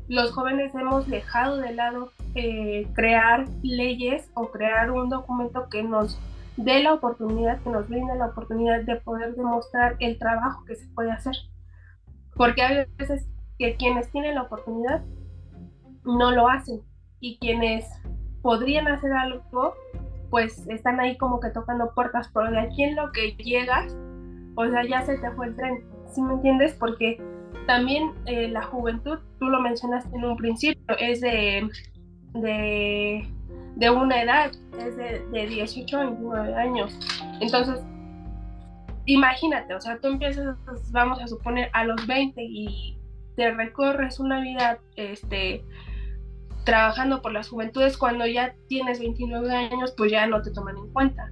los 0.08 0.32
jóvenes 0.32 0.74
hemos 0.74 1.06
dejado 1.06 1.58
de 1.58 1.74
lado 1.74 2.10
eh, 2.34 2.86
crear 2.94 3.46
leyes 3.62 4.30
o 4.34 4.50
crear 4.50 4.90
un 4.90 5.08
documento 5.08 5.68
que 5.68 5.82
nos 5.82 6.18
dé 6.56 6.82
la 6.82 6.94
oportunidad, 6.94 7.60
que 7.62 7.70
nos 7.70 7.88
brinde 7.88 8.14
la 8.16 8.26
oportunidad 8.26 8.82
de 8.82 8.96
poder 8.96 9.34
demostrar 9.34 9.96
el 9.98 10.18
trabajo 10.18 10.64
que 10.64 10.76
se 10.76 10.86
puede 10.88 11.10
hacer. 11.10 11.34
Porque 12.34 12.62
hay 12.62 12.86
veces 12.96 13.26
que 13.58 13.76
quienes 13.76 14.10
tienen 14.10 14.34
la 14.34 14.42
oportunidad 14.42 15.04
no 16.04 16.30
lo 16.30 16.48
hacen 16.48 16.80
y 17.20 17.38
quienes 17.38 17.86
podrían 18.42 18.88
hacer 18.88 19.12
algo, 19.12 19.74
pues 20.30 20.66
están 20.68 21.00
ahí 21.00 21.16
como 21.18 21.40
que 21.40 21.50
tocando 21.50 21.92
puertas, 21.94 22.30
pero 22.32 22.50
de 22.50 22.60
aquí 22.60 22.84
en 22.84 22.96
lo 22.96 23.12
que 23.12 23.32
llegas, 23.32 23.96
o 24.54 24.66
sea, 24.68 24.84
ya 24.86 25.02
se 25.02 25.18
te 25.18 25.30
fue 25.32 25.48
el 25.48 25.56
tren, 25.56 25.84
¿sí 26.12 26.22
me 26.22 26.34
entiendes? 26.34 26.74
Porque 26.74 27.20
también 27.66 28.12
eh, 28.26 28.48
la 28.48 28.62
juventud, 28.62 29.18
tú 29.38 29.46
lo 29.46 29.60
mencionaste 29.60 30.16
en 30.16 30.24
un 30.24 30.36
principio, 30.36 30.96
es 30.98 31.20
de, 31.20 31.68
de, 32.34 33.90
una 33.90 34.22
edad, 34.22 34.52
es 34.78 34.96
de, 34.96 35.24
de 35.30 35.46
18 35.46 35.96
a 35.96 36.04
29 36.04 36.54
años. 36.54 36.98
Entonces, 37.40 37.80
imagínate, 39.06 39.74
o 39.74 39.80
sea, 39.80 39.98
tú 39.98 40.08
empiezas, 40.08 40.56
vamos 40.92 41.20
a 41.20 41.26
suponer, 41.26 41.70
a 41.72 41.84
los 41.84 42.06
20 42.06 42.42
y 42.42 42.96
te 43.36 43.50
recorres 43.52 44.20
una 44.20 44.40
vida 44.40 44.78
este, 44.96 45.64
trabajando 46.64 47.22
por 47.22 47.32
las 47.32 47.48
juventudes, 47.48 47.96
cuando 47.96 48.26
ya 48.26 48.54
tienes 48.68 48.98
29 48.98 49.54
años, 49.54 49.94
pues 49.96 50.10
ya 50.10 50.26
no 50.26 50.42
te 50.42 50.50
toman 50.50 50.76
en 50.76 50.92
cuenta. 50.92 51.30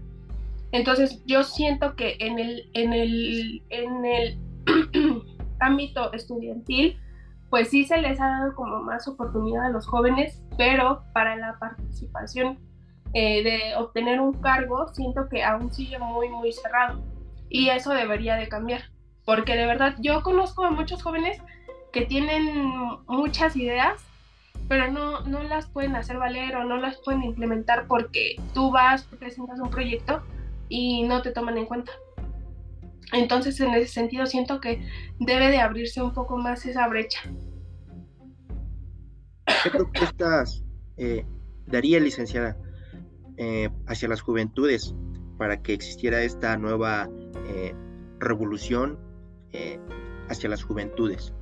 Entonces, 0.73 1.23
yo 1.27 1.45
siento 1.45 1.97
que 1.97 2.17
en 2.21 2.39
el, 2.39 2.71
en 2.75 2.93
el, 2.93 3.63
en 3.71 4.05
el 4.05 4.39
ámbito 5.61 6.13
estudiantil, 6.13 6.99
pues 7.51 7.71
sí 7.71 7.85
se 7.85 7.99
les 7.99 8.21
ha 8.21 8.29
dado 8.29 8.55
como 8.55 8.81
más 8.83 9.09
oportunidad 9.09 9.67
a 9.67 9.71
los 9.71 9.87
jóvenes, 9.87 10.43
pero 10.57 11.03
para 11.15 11.37
la 11.37 11.59
participación 11.59 12.59
eh, 13.15 13.43
de 13.43 13.77
obtener 13.77 14.21
un 14.21 14.35
cargo, 14.35 14.89
siento 14.93 15.29
que 15.31 15.43
aún 15.43 15.73
sigue 15.73 15.99
muy, 15.99 16.29
muy 16.29 16.53
cerrado. 16.53 17.03
Y 17.49 17.71
eso 17.71 17.95
debería 17.95 18.37
de 18.37 18.49
cambiar, 18.49 18.83
porque 19.25 19.57
de 19.57 19.65
verdad 19.65 19.95
yo 20.01 20.23
conozco 20.23 20.65
a 20.65 20.71
muchos 20.71 21.03
jóvenes 21.03 21.41
que 21.93 22.03
tienen 22.03 22.71
muchas 23.07 23.57
ideas, 23.57 24.05
pero 24.69 24.91
no, 24.91 25.21
no 25.23 25.43
las 25.43 25.69
pueden 25.69 25.97
hacer 25.97 26.19
valer 26.19 26.57
o 26.57 26.65
no 26.65 26.77
las 26.77 26.97
pueden 26.99 27.23
implementar 27.23 27.87
porque 27.87 28.37
tú 28.55 28.71
vas, 28.71 29.05
presentas 29.05 29.61
un 29.61 29.71
proyecto 29.71 30.23
y 30.69 31.05
no 31.05 31.23
te 31.23 31.31
toman 31.31 31.57
en 31.59 31.67
cuenta. 31.67 31.93
Entonces, 33.13 33.59
en 33.61 33.73
ese 33.73 33.89
sentido, 33.89 34.27
siento 34.27 34.61
que 34.61 34.87
debe 35.19 35.49
de 35.49 35.61
abrirse 35.61 36.03
un 36.03 36.13
poco 36.13 36.37
más 36.37 36.67
esa 36.67 36.87
brecha. 36.89 37.21
¿Qué 39.63 39.71
propuestas 39.71 40.63
eh, 40.99 41.25
daría, 41.67 42.01
licenciada, 42.01 42.57
eh, 43.39 43.71
hacia 43.87 44.09
las 44.09 44.21
juventudes 44.21 44.95
para 45.39 45.63
que 45.63 45.73
existiera 45.73 46.23
esta 46.23 46.57
nueva 46.57 47.09
eh, 47.47 47.75
revolución 48.19 48.99
hacia 50.29 50.51
las 50.51 50.63
juventudes? 50.63 51.33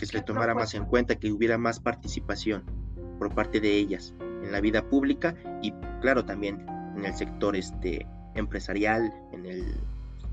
Que 0.00 0.06
se 0.06 0.16
le 0.16 0.22
tomara 0.22 0.54
más 0.54 0.72
en 0.72 0.86
cuenta, 0.86 1.16
que 1.16 1.30
hubiera 1.30 1.58
más 1.58 1.78
participación 1.78 2.64
por 3.18 3.34
parte 3.34 3.60
de 3.60 3.76
ellas 3.76 4.14
en 4.18 4.50
la 4.50 4.62
vida 4.62 4.88
pública 4.88 5.34
y, 5.60 5.72
claro, 6.00 6.24
también 6.24 6.64
en 6.96 7.04
el 7.04 7.14
sector 7.14 7.54
este, 7.54 8.06
empresarial, 8.34 9.12
en 9.32 9.44
el 9.44 9.74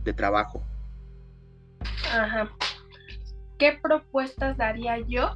de 0.05 0.13
trabajo. 0.13 0.63
Ajá. 2.09 2.49
¿Qué 3.57 3.77
propuestas 3.83 4.55
daría 4.55 4.99
yo 4.99 5.35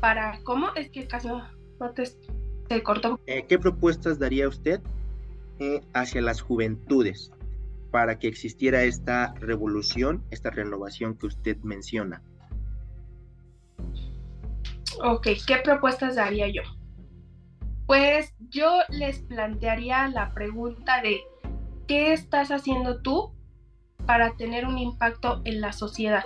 para 0.00 0.40
cómo 0.44 0.68
es 0.74 0.88
que 0.88 1.06
caso 1.06 1.42
no 1.78 1.90
te, 1.90 2.04
te 2.68 2.82
cortó? 2.82 3.20
Eh, 3.26 3.44
¿Qué 3.46 3.58
propuestas 3.58 4.18
daría 4.18 4.48
usted 4.48 4.80
eh, 5.58 5.82
hacia 5.92 6.22
las 6.22 6.40
juventudes 6.40 7.30
para 7.90 8.18
que 8.18 8.28
existiera 8.28 8.84
esta 8.84 9.34
revolución, 9.34 10.24
esta 10.30 10.48
renovación 10.48 11.18
que 11.18 11.26
usted 11.26 11.58
menciona? 11.58 12.22
Ok, 15.02 15.28
¿qué 15.46 15.56
propuestas 15.62 16.16
daría 16.16 16.48
yo? 16.48 16.62
Pues 17.86 18.34
yo 18.48 18.80
les 18.88 19.20
plantearía 19.20 20.08
la 20.08 20.32
pregunta 20.32 21.02
de 21.02 21.20
¿qué 21.86 22.14
estás 22.14 22.50
haciendo 22.50 23.02
tú 23.02 23.34
para 24.06 24.34
tener 24.36 24.66
un 24.66 24.78
impacto 24.78 25.42
en 25.44 25.60
la 25.60 25.72
sociedad 25.72 26.24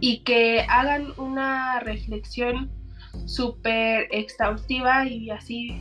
y 0.00 0.20
que 0.20 0.66
hagan 0.68 1.12
una 1.16 1.80
reflexión 1.80 2.70
súper 3.26 4.08
exhaustiva 4.10 5.06
y 5.06 5.30
así 5.30 5.80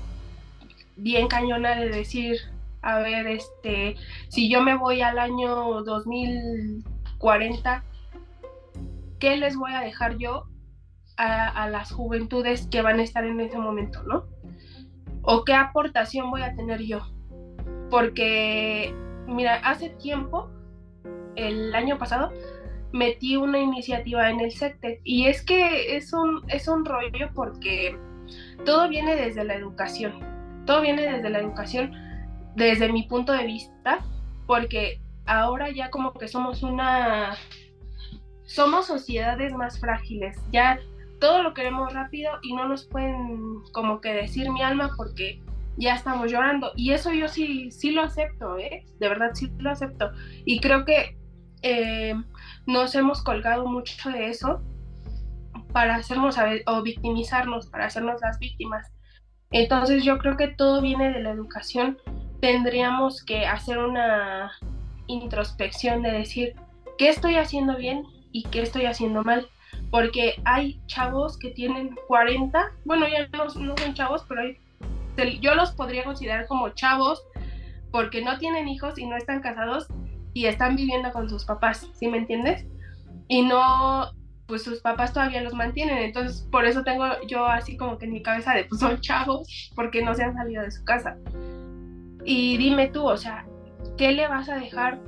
bien 0.95 1.27
cañona 1.27 1.75
de 1.75 1.89
decir, 1.89 2.37
a 2.81 2.99
ver, 2.99 3.27
este, 3.27 3.97
si 4.29 4.49
yo 4.49 4.61
me 4.61 4.77
voy 4.77 5.01
al 5.01 5.19
año 5.19 5.83
2040, 5.83 7.83
¿qué 9.19 9.35
les 9.37 9.55
voy 9.55 9.73
a 9.73 9.81
dejar 9.81 10.17
yo 10.17 10.50
a, 11.17 11.69
las 11.69 11.91
juventudes 11.91 12.67
que 12.67 12.81
van 12.81 12.99
a 12.99 13.03
estar 13.03 13.23
en 13.25 13.39
ese 13.39 13.57
momento, 13.57 14.03
¿no? 14.03 14.25
¿O 15.21 15.43
qué 15.43 15.53
aportación 15.53 16.31
voy 16.31 16.41
a 16.41 16.55
tener 16.55 16.81
yo? 16.81 16.99
Porque, 17.89 18.95
mira, 19.27 19.55
hace 19.63 19.89
tiempo 19.89 20.49
el 21.35 21.73
año 21.75 21.97
pasado 21.97 22.31
metí 22.91 23.37
una 23.37 23.59
iniciativa 23.59 24.29
en 24.29 24.39
el 24.39 24.51
SECTE 24.51 25.01
y 25.03 25.27
es 25.27 25.43
que 25.43 25.95
es 25.95 26.11
un, 26.13 26.43
es 26.49 26.67
un 26.67 26.85
rollo 26.85 27.29
porque 27.33 27.97
todo 28.65 28.89
viene 28.89 29.15
desde 29.15 29.43
la 29.43 29.55
educación, 29.55 30.19
todo 30.65 30.81
viene 30.81 31.03
desde 31.03 31.29
la 31.29 31.39
educación 31.39 31.93
desde 32.55 32.91
mi 32.91 33.03
punto 33.03 33.31
de 33.31 33.45
vista 33.45 33.99
porque 34.45 34.99
ahora 35.25 35.69
ya 35.71 35.89
como 35.89 36.13
que 36.13 36.27
somos 36.27 36.63
una 36.63 37.37
somos 38.43 38.87
sociedades 38.87 39.53
más 39.53 39.79
frágiles, 39.79 40.37
ya 40.51 40.77
todo 41.21 41.43
lo 41.43 41.53
queremos 41.53 41.93
rápido 41.93 42.33
y 42.41 42.53
no 42.53 42.67
nos 42.67 42.85
pueden 42.85 43.61
como 43.71 44.01
que 44.01 44.11
decir 44.11 44.51
mi 44.51 44.61
alma 44.61 44.91
porque 44.97 45.39
ya 45.77 45.93
estamos 45.93 46.29
llorando 46.29 46.71
y 46.75 46.91
eso 46.91 47.13
yo 47.13 47.29
sí 47.29 47.71
sí 47.71 47.91
lo 47.91 48.01
acepto, 48.01 48.57
¿eh? 48.57 48.83
De 48.99 49.07
verdad 49.07 49.31
sí 49.33 49.49
lo 49.59 49.71
acepto 49.71 50.11
y 50.43 50.59
creo 50.59 50.83
que 50.83 51.15
eh, 51.61 52.15
nos 52.65 52.95
hemos 52.95 53.23
colgado 53.23 53.67
mucho 53.67 54.09
de 54.09 54.29
eso 54.29 54.61
para 55.71 55.95
hacernos 55.95 56.35
o 56.65 56.81
victimizarnos, 56.81 57.67
para 57.67 57.85
hacernos 57.85 58.19
las 58.21 58.39
víctimas. 58.39 58.91
Entonces 59.51 60.03
yo 60.03 60.17
creo 60.17 60.37
que 60.37 60.47
todo 60.47 60.81
viene 60.81 61.11
de 61.11 61.21
la 61.21 61.31
educación. 61.31 61.97
Tendríamos 62.41 63.23
que 63.23 63.45
hacer 63.45 63.77
una 63.77 64.51
introspección 65.07 66.01
de 66.01 66.11
decir 66.11 66.55
qué 66.97 67.09
estoy 67.09 67.35
haciendo 67.35 67.77
bien 67.77 68.05
y 68.31 68.43
qué 68.45 68.61
estoy 68.61 68.85
haciendo 68.85 69.23
mal. 69.23 69.47
Porque 69.91 70.41
hay 70.45 70.81
chavos 70.87 71.37
que 71.37 71.51
tienen 71.51 71.95
40, 72.07 72.71
bueno, 72.85 73.05
ya 73.07 73.27
no, 73.37 73.49
son 73.49 73.93
chavos, 73.93 74.25
pero 74.27 74.41
yo 75.41 75.53
los 75.53 75.71
podría 75.71 76.03
considerar 76.03 76.47
como 76.47 76.69
chavos 76.69 77.21
porque 77.91 78.23
no 78.23 78.37
tienen 78.37 78.69
hijos 78.69 78.97
y 78.97 79.05
no 79.05 79.17
están 79.17 79.41
casados 79.41 79.87
y 80.33 80.45
están 80.45 80.77
viviendo 80.77 81.11
con 81.11 81.29
sus 81.29 81.43
papás, 81.43 81.89
¿sí 81.93 82.07
me 82.07 82.17
entiendes? 82.17 82.65
Y 83.27 83.41
no, 83.41 84.11
pues 84.47 84.63
sus 84.63 84.79
papás 84.79 85.13
todavía 85.13 85.41
los 85.41 85.53
mantienen, 85.53 85.97
entonces 85.97 86.47
por 86.49 86.65
eso 86.65 86.83
tengo 86.83 87.05
yo 87.27 87.45
así 87.45 87.75
como 87.75 87.97
que 87.97 88.05
en 88.05 88.13
mi 88.13 88.23
cabeza 88.23 88.53
de, 88.53 88.63
pues 88.63 88.79
son 88.79 89.01
chavos, 89.01 89.71
porque 89.75 90.01
no 90.01 90.15
se 90.15 90.23
han 90.23 90.33
salido 90.33 90.63
de 90.63 90.71
su 90.71 90.83
casa. 90.85 91.17
Y 92.23 92.55
dime 92.57 92.87
tú, 92.87 93.07
o 93.07 93.17
sea, 93.17 93.45
¿qué 93.97 94.13
le 94.13 94.27
vas 94.27 94.47
a 94.47 94.55
dejar 94.55 94.99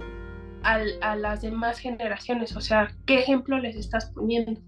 a 0.63 1.15
las 1.15 1.41
demás 1.41 1.79
generaciones? 1.79 2.55
O 2.55 2.61
sea, 2.61 2.91
¿qué 3.05 3.19
ejemplo 3.19 3.57
les 3.59 3.75
estás 3.75 4.11
poniendo? 4.11 4.59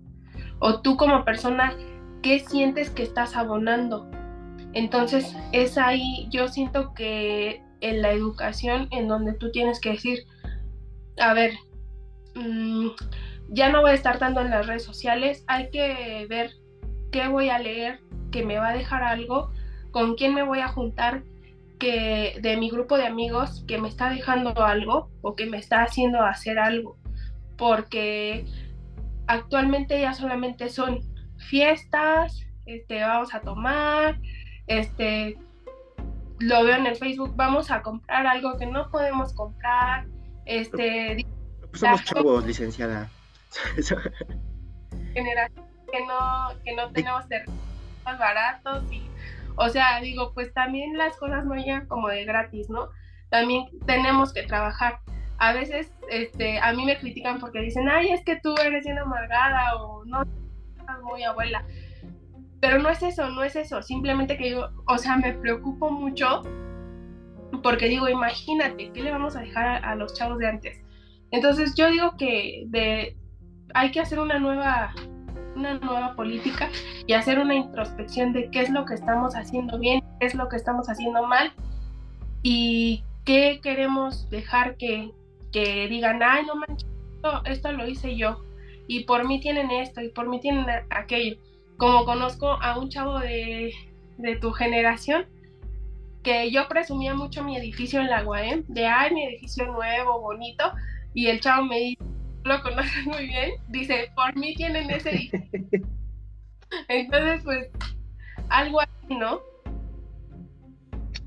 O 0.59 0.81
tú 0.81 0.97
como 0.97 1.25
persona, 1.25 1.73
¿qué 2.21 2.39
sientes 2.39 2.89
que 2.89 3.03
estás 3.03 3.35
abonando? 3.35 4.09
Entonces 4.73 5.35
es 5.51 5.77
ahí, 5.77 6.27
yo 6.31 6.47
siento 6.47 6.93
que 6.93 7.61
en 7.81 8.01
la 8.01 8.11
educación 8.11 8.87
en 8.91 9.07
donde 9.07 9.33
tú 9.33 9.51
tienes 9.51 9.79
que 9.79 9.91
decir, 9.91 10.19
a 11.19 11.33
ver, 11.33 11.53
mm, 12.35 12.87
ya 13.49 13.69
no 13.69 13.81
voy 13.81 13.91
a 13.91 13.95
estar 13.95 14.19
tanto 14.19 14.41
en 14.41 14.49
las 14.49 14.67
redes 14.67 14.83
sociales, 14.83 15.43
hay 15.47 15.69
que 15.69 16.25
ver 16.29 16.51
qué 17.11 17.27
voy 17.27 17.49
a 17.49 17.59
leer, 17.59 17.99
que 18.31 18.43
me 18.43 18.57
va 18.57 18.69
a 18.69 18.77
dejar 18.77 19.03
algo, 19.03 19.49
con 19.91 20.15
quién 20.15 20.33
me 20.33 20.43
voy 20.43 20.59
a 20.59 20.67
juntar, 20.67 21.23
que 21.79 22.37
de 22.41 22.57
mi 22.57 22.69
grupo 22.69 22.97
de 22.97 23.05
amigos 23.05 23.63
que 23.67 23.77
me 23.77 23.87
está 23.87 24.09
dejando 24.09 24.63
algo 24.63 25.09
o 25.21 25.35
que 25.35 25.45
me 25.45 25.57
está 25.57 25.83
haciendo 25.83 26.21
hacer 26.21 26.59
algo, 26.59 26.97
porque 27.57 28.45
actualmente 29.27 29.99
ya 29.99 30.13
solamente 30.13 30.69
son 30.69 31.01
fiestas, 31.37 32.45
este, 32.65 33.01
vamos 33.01 33.33
a 33.33 33.41
tomar, 33.41 34.19
este, 34.67 35.37
lo 36.39 36.63
veo 36.63 36.75
en 36.75 36.85
el 36.87 36.95
Facebook, 36.95 37.33
vamos 37.35 37.71
a 37.71 37.81
comprar 37.81 38.27
algo 38.27 38.57
que 38.57 38.65
no 38.65 38.89
podemos 38.89 39.33
comprar, 39.33 40.05
este, 40.45 41.25
pues 41.69 41.79
somos 41.79 42.03
chavos, 42.05 42.45
licenciada. 42.45 43.09
que 45.91 46.05
no, 46.05 46.49
que 46.63 46.75
no 46.75 46.91
tenemos 46.91 47.25
más 48.03 48.19
baratos 48.19 48.83
y, 48.91 49.01
o 49.55 49.69
sea, 49.69 50.01
digo, 50.01 50.33
pues 50.33 50.53
también 50.53 50.97
las 50.97 51.15
cosas 51.17 51.45
no 51.45 51.55
llegan 51.55 51.87
como 51.87 52.09
de 52.09 52.25
gratis, 52.25 52.69
¿no? 52.69 52.89
También 53.29 53.65
tenemos 53.85 54.33
que 54.33 54.43
trabajar. 54.43 54.99
A 55.37 55.53
veces, 55.53 55.91
este, 56.09 56.59
a 56.59 56.73
mí 56.73 56.85
me 56.85 56.97
critican 56.97 57.39
porque 57.39 57.59
dicen, 57.59 57.89
ay, 57.89 58.09
es 58.09 58.23
que 58.23 58.39
tú 58.41 58.55
eres 58.57 58.85
bien 58.85 58.97
amargada 58.97 59.75
o 59.75 60.05
no, 60.05 60.23
muy 61.03 61.23
abuela. 61.23 61.65
Pero 62.61 62.79
no 62.79 62.89
es 62.89 63.03
eso, 63.03 63.29
no 63.29 63.43
es 63.43 63.55
eso. 63.55 63.81
Simplemente 63.81 64.37
que 64.37 64.51
yo, 64.51 64.69
o 64.87 64.97
sea, 64.97 65.17
me 65.17 65.33
preocupo 65.33 65.91
mucho 65.91 66.41
porque 67.61 67.87
digo, 67.87 68.07
imagínate, 68.09 68.91
¿qué 68.91 69.01
le 69.01 69.11
vamos 69.11 69.35
a 69.35 69.41
dejar 69.41 69.83
a, 69.85 69.95
los 69.95 70.13
chavos 70.13 70.39
de 70.39 70.47
antes? 70.47 70.77
Entonces 71.31 71.75
yo 71.75 71.89
digo 71.89 72.15
que 72.17 72.63
de, 72.67 73.15
hay 73.73 73.91
que 73.91 73.99
hacer 73.99 74.19
una 74.19 74.39
nueva, 74.39 74.93
una 75.55 75.75
nueva 75.75 76.15
política 76.15 76.69
y 77.07 77.13
hacer 77.13 77.39
una 77.39 77.55
introspección 77.55 78.33
de 78.33 78.49
qué 78.51 78.61
es 78.61 78.69
lo 78.69 78.85
que 78.85 78.93
estamos 78.93 79.35
haciendo 79.35 79.79
bien, 79.79 80.03
qué 80.19 80.27
es 80.27 80.35
lo 80.35 80.47
que 80.47 80.57
estamos 80.57 80.89
haciendo 80.89 81.25
mal 81.25 81.53
y 82.43 83.03
qué 83.25 83.59
queremos 83.61 84.29
dejar 84.29 84.77
que, 84.77 85.11
que 85.55 85.87
digan, 85.87 86.21
ay, 86.21 86.45
no 86.45 86.57
manches, 86.57 86.85
esto, 87.45 87.71
lo 87.71 87.87
hice 87.87 88.17
yo 88.17 88.43
y 88.87 89.05
por 89.05 89.25
mí 89.25 89.39
tienen 89.39 89.71
esto 89.71 90.01
y 90.01 90.09
por 90.09 90.27
mí 90.27 90.41
tienen 90.41 90.65
aquello. 90.89 91.37
Como 91.77 92.03
conozco 92.03 92.61
a 92.61 92.77
un 92.77 92.89
chavo 92.89 93.19
de, 93.19 93.71
de 94.17 94.35
tu 94.35 94.51
generación, 94.51 95.27
que 96.23 96.51
yo 96.51 96.67
presumía 96.67 97.13
mucho 97.13 97.41
mi 97.41 97.55
edificio 97.55 98.01
en 98.01 98.07
la 98.07 98.25
UAM, 98.25 98.65
de 98.67 98.85
ay, 98.85 99.13
mi 99.13 99.23
edificio 99.23 99.65
nuevo, 99.67 100.19
bonito, 100.19 100.73
y 101.13 101.27
el 101.27 101.39
chavo 101.39 101.63
me 101.63 101.79
dice, 101.79 102.03
lo 102.43 102.61
conoces 102.61 103.05
muy 103.05 103.25
bien, 103.27 103.51
dice, 103.69 104.11
por 104.13 104.35
mí 104.35 104.55
tienen 104.55 104.89
ese 104.89 105.11
edificio. 105.11 105.61
Entonces, 106.89 107.41
pues, 107.45 107.69
algo 108.49 108.81
así, 108.81 109.15
¿no? 109.15 109.39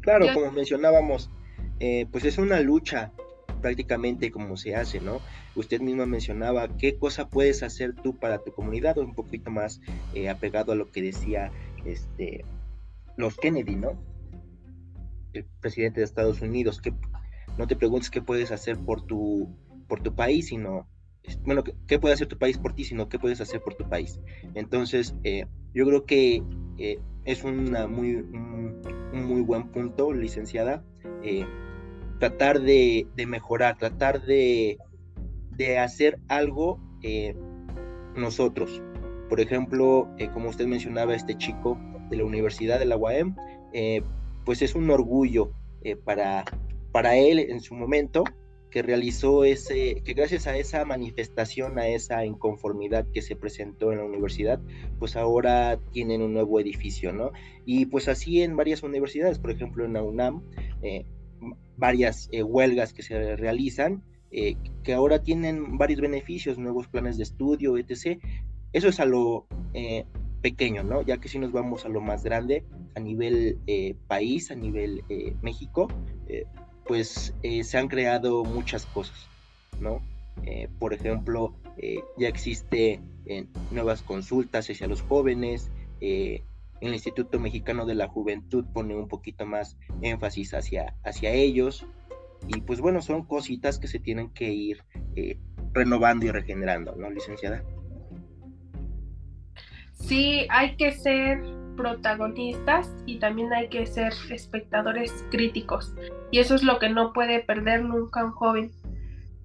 Claro, 0.02 0.26
como 0.34 0.52
mencionábamos, 0.52 1.30
eh, 1.80 2.04
pues 2.12 2.26
es 2.26 2.36
una 2.36 2.60
lucha 2.60 3.10
prácticamente 3.60 4.30
como 4.30 4.56
se 4.56 4.74
hace, 4.74 5.00
¿no? 5.00 5.20
Usted 5.54 5.80
misma 5.80 6.06
mencionaba 6.06 6.68
qué 6.76 6.96
cosa 6.98 7.28
puedes 7.28 7.62
hacer 7.62 7.94
tú 7.94 8.16
para 8.16 8.38
tu 8.38 8.52
comunidad, 8.52 8.98
un 8.98 9.14
poquito 9.14 9.50
más 9.50 9.80
eh, 10.14 10.28
apegado 10.28 10.72
a 10.72 10.76
lo 10.76 10.90
que 10.90 11.02
decía 11.02 11.50
este 11.84 12.44
los 13.16 13.36
Kennedy, 13.36 13.74
¿no? 13.74 13.98
el 15.32 15.44
presidente 15.60 16.00
de 16.00 16.04
Estados 16.04 16.40
Unidos, 16.40 16.80
que 16.80 16.92
no 17.56 17.66
te 17.66 17.76
preguntes 17.76 18.10
qué 18.10 18.22
puedes 18.22 18.50
hacer 18.50 18.78
por 18.78 19.02
tu, 19.02 19.48
por 19.86 20.02
tu 20.02 20.14
país, 20.14 20.48
sino, 20.48 20.88
bueno, 21.44 21.62
qué 21.86 21.98
puede 21.98 22.14
hacer 22.14 22.28
tu 22.28 22.38
país 22.38 22.58
por 22.58 22.74
ti, 22.74 22.84
sino 22.84 23.08
qué 23.08 23.18
puedes 23.18 23.40
hacer 23.40 23.60
por 23.60 23.74
tu 23.74 23.88
país. 23.88 24.20
Entonces, 24.54 25.14
eh, 25.24 25.46
yo 25.74 25.86
creo 25.86 26.04
que 26.04 26.42
eh, 26.78 26.98
es 27.24 27.44
una 27.44 27.86
muy, 27.86 28.14
un, 28.14 28.80
muy 29.12 29.42
buen 29.42 29.68
punto, 29.68 30.12
licenciada, 30.12 30.84
eh, 31.22 31.46
tratar 32.18 32.60
de, 32.60 33.06
mejorar, 33.26 33.78
tratar 33.78 34.22
de, 34.24 34.78
de 35.56 35.78
hacer 35.78 36.18
algo 36.28 36.80
nosotros. 38.16 38.82
Por 39.28 39.40
ejemplo, 39.40 40.08
como 40.32 40.48
usted 40.48 40.66
mencionaba, 40.66 41.14
este 41.14 41.36
chico 41.36 41.78
de 42.10 42.16
la 42.16 42.24
Universidad 42.24 42.78
de 42.78 42.86
la 42.86 42.96
UAM, 42.96 43.36
pues 44.44 44.62
es 44.62 44.74
un 44.74 44.88
orgullo 44.90 45.52
eh, 45.82 45.94
para, 45.94 46.44
para 46.90 47.16
él 47.16 47.38
en 47.38 47.60
su 47.60 47.74
momento 47.74 48.24
que 48.70 48.82
realizó 48.82 49.44
ese, 49.44 50.02
que 50.02 50.12
gracias 50.12 50.46
a 50.46 50.56
esa 50.56 50.84
manifestación, 50.84 51.78
a 51.78 51.86
esa 51.88 52.24
inconformidad 52.24 53.06
que 53.12 53.22
se 53.22 53.36
presentó 53.36 53.92
en 53.92 53.98
la 53.98 54.04
universidad, 54.04 54.60
pues 54.98 55.16
ahora 55.16 55.78
tienen 55.92 56.22
un 56.22 56.34
nuevo 56.34 56.60
edificio, 56.60 57.12
¿no? 57.12 57.32
Y 57.64 57.86
pues 57.86 58.08
así 58.08 58.42
en 58.42 58.56
varias 58.56 58.82
universidades, 58.82 59.38
por 59.38 59.50
ejemplo 59.50 59.84
en 59.84 59.94
la 59.94 60.02
UNAM, 60.02 60.42
eh, 60.82 61.06
varias 61.76 62.28
eh, 62.32 62.42
huelgas 62.42 62.92
que 62.92 63.02
se 63.02 63.36
realizan, 63.36 64.02
que 64.30 64.92
ahora 64.92 65.22
tienen 65.22 65.78
varios 65.78 66.02
beneficios, 66.02 66.58
nuevos 66.58 66.86
planes 66.86 67.16
de 67.16 67.22
estudio, 67.22 67.78
etc. 67.78 68.20
Eso 68.74 68.88
es 68.88 69.00
a 69.00 69.06
lo 69.06 69.46
pequeño, 70.42 70.82
¿no? 70.82 71.02
Ya 71.02 71.18
que 71.18 71.28
si 71.28 71.38
nos 71.38 71.52
vamos 71.52 71.84
a 71.84 71.88
lo 71.88 72.00
más 72.00 72.22
grande, 72.22 72.64
a 72.94 73.00
nivel 73.00 73.58
eh, 73.66 73.94
país, 74.06 74.50
a 74.50 74.54
nivel 74.54 75.02
eh, 75.08 75.34
México, 75.42 75.88
eh, 76.28 76.44
pues 76.86 77.34
se 77.42 77.78
han 77.78 77.88
creado 77.88 78.44
muchas 78.44 78.86
cosas, 78.86 79.28
¿no? 79.80 80.00
por 80.78 80.94
ejemplo, 80.94 81.52
ya 82.16 82.28
existe 82.28 83.00
nuevas 83.70 84.00
consultas 84.02 84.70
hacia 84.70 84.86
los 84.86 85.02
jóvenes, 85.02 85.70
el 86.80 86.92
Instituto 86.92 87.38
Mexicano 87.40 87.86
de 87.86 87.94
la 87.94 88.08
Juventud 88.08 88.64
pone 88.72 88.94
un 88.94 89.08
poquito 89.08 89.46
más 89.46 89.76
énfasis 90.02 90.54
hacia, 90.54 90.94
hacia 91.04 91.30
ellos, 91.30 91.86
y 92.46 92.60
pues 92.60 92.80
bueno, 92.80 93.02
son 93.02 93.24
cositas 93.24 93.78
que 93.78 93.88
se 93.88 93.98
tienen 93.98 94.30
que 94.30 94.52
ir 94.52 94.84
renovando 95.72 96.26
y 96.26 96.30
regenerando, 96.30 96.94
¿no, 96.96 97.10
licenciada? 97.10 97.64
sí 99.98 100.46
hay 100.48 100.76
que 100.76 100.92
ser 100.92 101.42
protagonistas 101.76 102.92
y 103.06 103.18
también 103.18 103.52
hay 103.52 103.68
que 103.68 103.86
ser 103.86 104.12
espectadores 104.30 105.24
críticos. 105.30 105.94
Y 106.30 106.40
eso 106.40 106.54
es 106.54 106.62
lo 106.62 106.78
que 106.78 106.88
no 106.88 107.12
puede 107.12 107.40
perder 107.40 107.84
nunca 107.84 108.24
un 108.24 108.32
joven. 108.32 108.72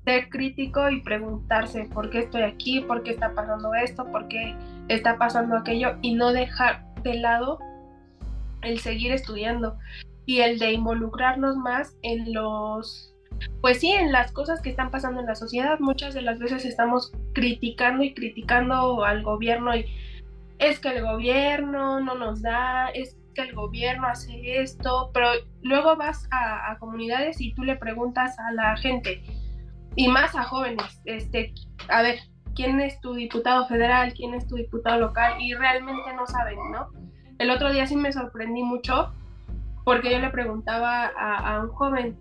Ser 0.04 0.30
crítico 0.30 0.90
y 0.90 1.02
preguntarse 1.02 1.88
por 1.94 2.10
qué 2.10 2.20
estoy 2.20 2.42
aquí, 2.42 2.82
por 2.82 3.04
qué 3.04 3.12
está 3.12 3.34
pasando 3.34 3.74
esto, 3.76 4.06
por 4.12 4.28
qué 4.28 4.56
está 4.90 5.18
pasando 5.18 5.58
aquello 5.58 5.98
y 6.02 6.16
no 6.16 6.34
dejar 6.34 6.86
de 7.04 7.16
lado 7.16 7.60
el 8.62 8.80
seguir 8.80 9.12
estudiando 9.12 9.78
y 10.26 10.40
el 10.40 10.60
de 10.60 10.72
involucrarnos 10.72 11.58
más 11.58 11.98
en 12.02 12.34
los, 12.34 13.14
pues 13.62 13.80
sí, 13.80 13.92
en 13.92 14.12
las 14.12 14.32
cosas 14.32 14.62
que 14.62 14.70
están 14.70 14.90
pasando 14.90 15.20
en 15.20 15.28
la 15.28 15.36
sociedad. 15.36 15.80
Muchas 15.80 16.14
de 16.14 16.22
las 16.22 16.40
veces 16.40 16.66
estamos 16.66 17.12
criticando 17.34 18.04
y 18.04 18.14
criticando 18.14 19.04
al 19.04 19.24
gobierno 19.24 19.76
y 19.76 19.86
es 20.60 20.80
que 20.80 20.90
el 20.90 21.02
gobierno 21.02 22.00
no 22.00 22.16
nos 22.16 22.42
da, 22.42 22.88
es 22.90 23.18
que 23.34 23.42
el 23.42 23.54
gobierno 23.54 24.08
hace 24.08 24.62
esto, 24.62 25.12
pero 25.14 25.28
luego 25.62 25.96
vas 25.96 26.28
a, 26.32 26.78
comunidades 26.80 27.42
y 27.42 27.54
tú 27.54 27.64
le 27.64 27.76
preguntas 27.76 28.38
a 28.40 28.52
la 28.52 28.78
gente, 28.78 29.24
y 29.96 30.08
más 30.08 30.36
a 30.36 30.44
jóvenes, 30.44 31.02
este, 31.06 31.54
a 31.90 32.02
ver, 32.02 32.20
¿quién 32.56 32.80
es 32.82 33.00
tu 33.02 33.14
diputado 33.14 33.68
federal? 33.68 34.14
¿Quién 34.14 34.34
es 34.34 34.48
tu 34.48 34.56
diputado 34.56 35.00
local? 35.00 35.42
Y 35.42 35.54
realmente 35.54 36.14
no 36.14 36.28
saben, 36.28 36.58
¿no? 36.72 36.90
El 37.40 37.50
otro 37.50 37.72
día 37.72 37.88
sí 37.88 37.96
me 37.96 38.12
sorprendí 38.12 38.64
mucho 38.64 39.14
porque 39.84 40.12
yo 40.12 40.20
le 40.20 40.30
preguntaba 40.30 41.06
a, 41.06 41.56
a 41.56 41.62
un 41.62 41.70
joven 41.70 42.18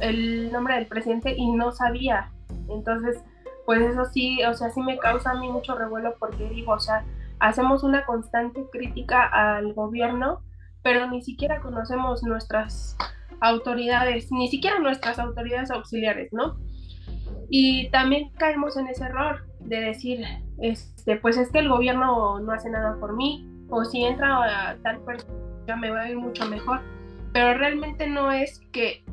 el 0.00 0.52
nombre 0.52 0.76
del 0.76 0.86
presidente 0.86 1.34
y 1.36 1.50
no 1.52 1.72
sabía. 1.72 2.30
Entonces, 2.68 3.22
pues 3.66 3.80
eso 3.82 4.04
sí, 4.04 4.42
o 4.44 4.54
sea, 4.54 4.70
sí 4.70 4.80
me 4.80 4.98
causa 4.98 5.30
a 5.30 5.34
mí 5.34 5.48
mucho 5.48 5.76
revuelo 5.76 6.14
porque 6.18 6.48
digo, 6.48 6.72
o 6.72 6.80
sea, 6.80 7.04
hacemos 7.38 7.82
una 7.82 8.04
constante 8.04 8.64
crítica 8.70 9.24
al 9.24 9.72
gobierno, 9.72 10.42
pero 10.82 11.06
ni 11.08 11.22
siquiera 11.22 11.60
conocemos 11.60 12.22
nuestras 12.22 12.96
autoridades, 13.40 14.30
ni 14.30 14.48
siquiera 14.48 14.78
nuestras 14.78 15.18
autoridades 15.18 15.70
auxiliares, 15.70 16.32
¿no? 16.32 16.56
Y 17.50 17.90
también 17.90 18.30
caemos 18.38 18.76
en 18.76 18.86
ese 18.88 19.04
error 19.04 19.44
de 19.58 19.80
decir, 19.80 20.24
este, 20.62 21.16
pues 21.16 21.36
es 21.36 21.50
que 21.50 21.58
el 21.58 21.68
gobierno 21.68 22.40
no 22.40 22.52
hace 22.52 22.70
nada 22.70 22.96
por 22.98 23.16
mí, 23.16 23.46
o 23.68 23.84
si 23.84 24.04
entra 24.04 24.70
a 24.70 24.76
tal 24.78 25.00
persona 25.00 25.76
me 25.78 25.90
va 25.90 26.02
a 26.02 26.10
ir 26.10 26.16
mucho 26.16 26.48
mejor, 26.48 26.80
pero 27.32 27.58
realmente 27.58 28.06
no 28.06 28.32
es 28.32 28.60
que 28.72 29.04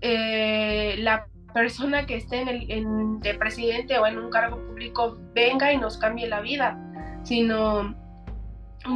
eh, 0.00 0.96
la 0.98 1.26
persona 1.54 2.06
que 2.06 2.16
esté 2.16 2.40
en 2.40 2.48
el 2.48 3.20
de 3.20 3.34
presidente 3.34 3.98
o 3.98 4.06
en 4.06 4.18
un 4.18 4.30
cargo 4.30 4.58
público 4.58 5.16
venga 5.34 5.72
y 5.72 5.78
nos 5.78 5.96
cambie 5.96 6.28
la 6.28 6.40
vida 6.40 6.78
sino 7.26 7.94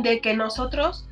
de 0.02 0.20
que 0.20 0.34
nosotros 0.34 1.08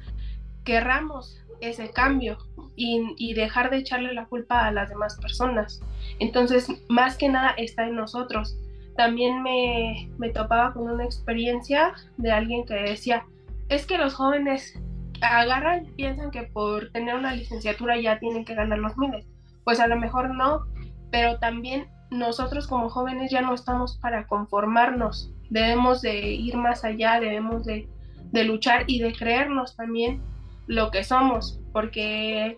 querramos 0.64 1.42
ese 1.60 1.90
cambio 1.90 2.38
y, 2.76 3.34
dejar 3.34 3.70
de 3.70 3.78
echarle 3.78 4.14
la 4.14 4.26
culpa 4.26 4.64
a 4.64 4.70
las 4.70 4.88
demás 4.88 5.18
personas. 5.20 5.80
Entonces, 6.18 6.68
más 6.88 7.16
que 7.16 7.28
nada 7.28 7.50
está 7.56 7.86
en 7.86 7.96
nosotros. 7.96 8.56
También 8.96 9.42
me, 9.42 10.10
me 10.18 10.30
topaba 10.30 10.72
con 10.72 10.90
una 10.90 11.04
experiencia 11.04 11.94
de 12.16 12.32
alguien 12.32 12.66
que 12.66 12.74
decía, 12.74 13.24
es 13.68 13.86
que 13.86 13.98
los 13.98 14.14
jóvenes 14.14 14.78
agarran 15.20 15.86
y 15.86 15.90
piensan 15.90 16.30
que 16.30 16.44
por 16.44 16.90
tener 16.90 17.14
una 17.14 17.34
licenciatura 17.34 18.00
ya 18.00 18.18
tienen 18.18 18.44
que 18.44 18.54
ganar 18.54 18.78
los 18.78 18.96
miles. 18.96 19.26
Pues 19.64 19.80
a 19.80 19.86
lo 19.86 19.96
mejor 19.96 20.34
no, 20.34 20.64
pero 21.10 21.38
también 21.38 21.86
nosotros 22.10 22.66
como 22.66 22.88
jóvenes 22.88 23.30
ya 23.30 23.42
no 23.42 23.54
estamos 23.54 23.98
para 23.98 24.26
conformarnos 24.26 25.32
debemos 25.50 26.02
de 26.02 26.32
ir 26.32 26.56
más 26.56 26.84
allá, 26.84 27.20
debemos 27.20 27.64
de, 27.64 27.88
luchar 28.32 28.84
y 28.86 29.00
de 29.00 29.12
creernos 29.12 29.76
también 29.76 30.22
lo 30.66 30.90
que 30.90 31.02
somos, 31.02 31.60
porque 31.72 32.56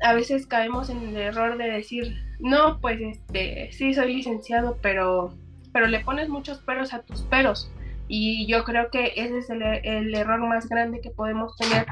a 0.00 0.14
veces 0.14 0.46
caemos 0.46 0.90
en 0.90 1.02
el 1.08 1.16
error 1.16 1.58
de 1.58 1.70
decir, 1.70 2.16
no, 2.42 2.80
pues 2.80 3.00
este, 3.00 3.70
sí 3.72 3.94
soy 3.94 4.16
licenciado, 4.16 4.76
pero, 4.82 5.32
pero 5.72 5.86
le 5.86 6.00
pones 6.00 6.28
muchos 6.28 6.58
peros 6.58 6.92
a 6.92 7.02
tus 7.02 7.22
peros 7.22 7.70
Y 8.08 8.48
yo 8.48 8.64
creo 8.64 8.90
que 8.90 9.12
ese 9.14 9.38
es 9.38 9.48
el, 9.48 9.62
el 9.62 10.12
error 10.12 10.40
más 10.40 10.68
grande 10.68 11.00
que 11.00 11.10
podemos 11.10 11.56
tener, 11.56 11.86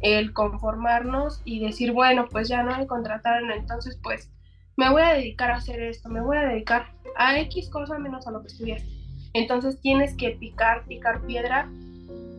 el 0.00 0.32
conformarnos 0.32 1.40
y 1.44 1.64
decir, 1.64 1.92
bueno, 1.92 2.26
pues 2.28 2.48
ya 2.48 2.64
no 2.64 2.76
me 2.76 2.88
contrataron, 2.88 3.52
entonces 3.52 3.96
pues 4.02 4.28
me 4.76 4.90
voy 4.90 5.02
a 5.02 5.12
dedicar 5.12 5.52
a 5.52 5.56
hacer 5.56 5.80
esto, 5.80 6.08
me 6.08 6.20
voy 6.20 6.36
a 6.36 6.48
dedicar 6.48 6.92
a 7.16 7.38
X 7.38 7.70
cosa 7.70 7.96
menos 7.98 8.26
a 8.26 8.32
lo 8.32 8.40
que 8.40 8.48
estudiaste. 8.48 8.88
Entonces 9.34 9.80
tienes 9.80 10.16
que 10.16 10.30
picar, 10.30 10.84
picar 10.86 11.24
piedra 11.24 11.70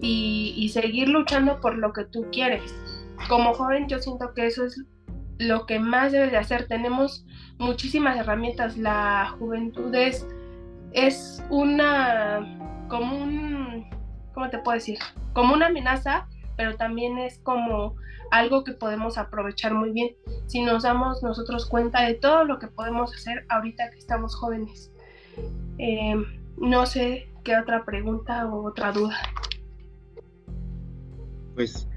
y, 0.01 0.53
y, 0.57 0.67
seguir 0.67 1.07
luchando 1.07 1.61
por 1.61 1.77
lo 1.77 1.93
que 1.93 2.03
tú 2.03 2.25
quieres. 2.33 2.75
Como 3.29 3.53
joven 3.53 3.87
yo 3.87 3.99
siento 3.99 4.33
que 4.33 4.47
eso 4.47 4.65
es 4.65 4.83
lo 5.37 5.65
que 5.65 5.79
más 5.79 6.11
debes 6.11 6.31
de 6.31 6.37
hacer. 6.37 6.67
Tenemos 6.67 7.25
muchísimas 7.57 8.17
herramientas. 8.17 8.77
La 8.77 9.35
juventud 9.39 9.93
es, 9.93 10.27
es 10.91 11.43
una, 11.49 12.85
como 12.89 13.15
un, 13.15 13.85
¿cómo 14.33 14.49
te 14.49 14.59
puedo 14.59 14.75
decir? 14.75 14.99
Como 15.33 15.53
una 15.53 15.67
amenaza, 15.67 16.27
pero 16.55 16.75
también 16.75 17.17
es 17.17 17.39
como 17.39 17.95
algo 18.31 18.63
que 18.63 18.73
podemos 18.73 19.17
aprovechar 19.17 19.73
muy 19.73 19.91
bien 19.91 20.15
si 20.47 20.61
nos 20.63 20.83
damos 20.83 21.21
nosotros 21.21 21.67
cuenta 21.67 22.01
de 22.01 22.15
todo 22.15 22.45
lo 22.45 22.57
que 22.57 22.67
podemos 22.67 23.13
hacer 23.13 23.45
ahorita 23.49 23.91
que 23.91 23.99
estamos 23.99 24.35
jóvenes. 24.35 24.91
Eh, 25.77 26.15
no 26.57 26.85
sé 26.85 27.29
qué 27.43 27.57
otra 27.57 27.85
pregunta 27.85 28.47
o 28.47 28.65
otra 28.65 28.91
duda. 28.91 29.17
Pues 31.55 31.87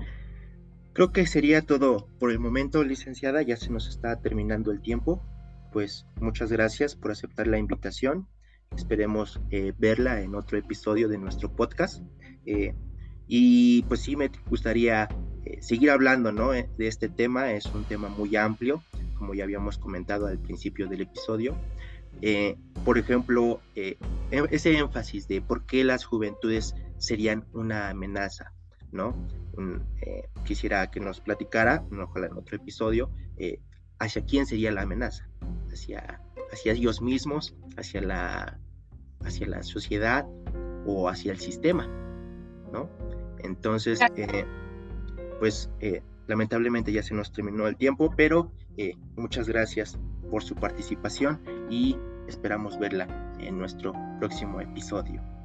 creo 0.96 1.12
que 1.12 1.26
sería 1.26 1.60
todo 1.60 2.08
por 2.18 2.30
el 2.30 2.38
momento, 2.38 2.82
licenciada. 2.82 3.42
Ya 3.42 3.58
se 3.58 3.68
nos 3.68 3.86
está 3.86 4.18
terminando 4.22 4.72
el 4.72 4.80
tiempo. 4.80 5.22
Pues 5.70 6.06
muchas 6.22 6.50
gracias 6.50 6.96
por 6.96 7.10
aceptar 7.10 7.46
la 7.48 7.58
invitación. 7.58 8.26
Esperemos 8.74 9.38
eh, 9.50 9.74
verla 9.76 10.22
en 10.22 10.34
otro 10.34 10.56
episodio 10.56 11.10
de 11.10 11.18
nuestro 11.18 11.54
podcast. 11.54 12.02
Eh, 12.46 12.74
y 13.26 13.82
pues 13.82 14.00
sí, 14.00 14.16
me 14.16 14.30
gustaría 14.48 15.06
eh, 15.44 15.58
seguir 15.60 15.90
hablando 15.90 16.32
¿no? 16.32 16.52
de 16.52 16.66
este 16.78 17.10
tema. 17.10 17.52
Es 17.52 17.66
un 17.66 17.84
tema 17.84 18.08
muy 18.08 18.34
amplio, 18.34 18.82
como 19.18 19.34
ya 19.34 19.44
habíamos 19.44 19.76
comentado 19.76 20.26
al 20.26 20.38
principio 20.38 20.88
del 20.88 21.02
episodio. 21.02 21.58
por 22.86 22.96
ejemplo, 22.96 23.60
e-, 23.74 23.98
ese 24.30 24.78
énfasis 24.78 25.28
de 25.28 25.42
por 25.42 25.66
qué 25.66 25.84
las 25.84 26.06
juventudes 26.06 26.74
serían 26.96 27.44
una 27.52 27.90
amenaza, 27.90 28.54
¿no? 28.92 29.14
Eh, 30.02 30.28
quisiera 30.44 30.90
que 30.90 31.00
nos 31.00 31.20
platicara, 31.20 31.84
ojalá 31.90 32.26
en 32.26 32.36
otro 32.36 32.56
episodio, 32.56 33.10
eh, 33.38 33.60
hacia 33.98 34.24
quién 34.24 34.46
sería 34.46 34.70
la 34.70 34.82
amenaza, 34.82 35.28
hacia, 35.72 36.20
hacia 36.52 36.72
ellos 36.72 37.00
mismos, 37.00 37.56
hacia 37.76 38.02
la, 38.02 38.58
hacia 39.24 39.46
la 39.46 39.62
sociedad 39.62 40.26
o 40.86 41.08
hacia 41.08 41.32
el 41.32 41.38
sistema, 41.38 41.86
¿no? 42.72 42.90
Entonces, 43.38 44.00
eh, 44.16 44.44
pues 45.38 45.70
lamentablemente 46.26 46.92
ya 46.92 47.02
se 47.02 47.14
nos 47.14 47.32
terminó 47.32 47.66
el 47.66 47.76
tiempo, 47.76 48.12
pero 48.16 48.52
muchas 49.16 49.48
gracias 49.48 49.98
por 50.30 50.42
su 50.42 50.54
participación 50.54 51.40
y 51.70 51.96
esperamos 52.28 52.78
verla 52.78 53.06
en 53.38 53.58
nuestro 53.58 53.92
próximo 54.18 54.60
episodio. 54.60 55.35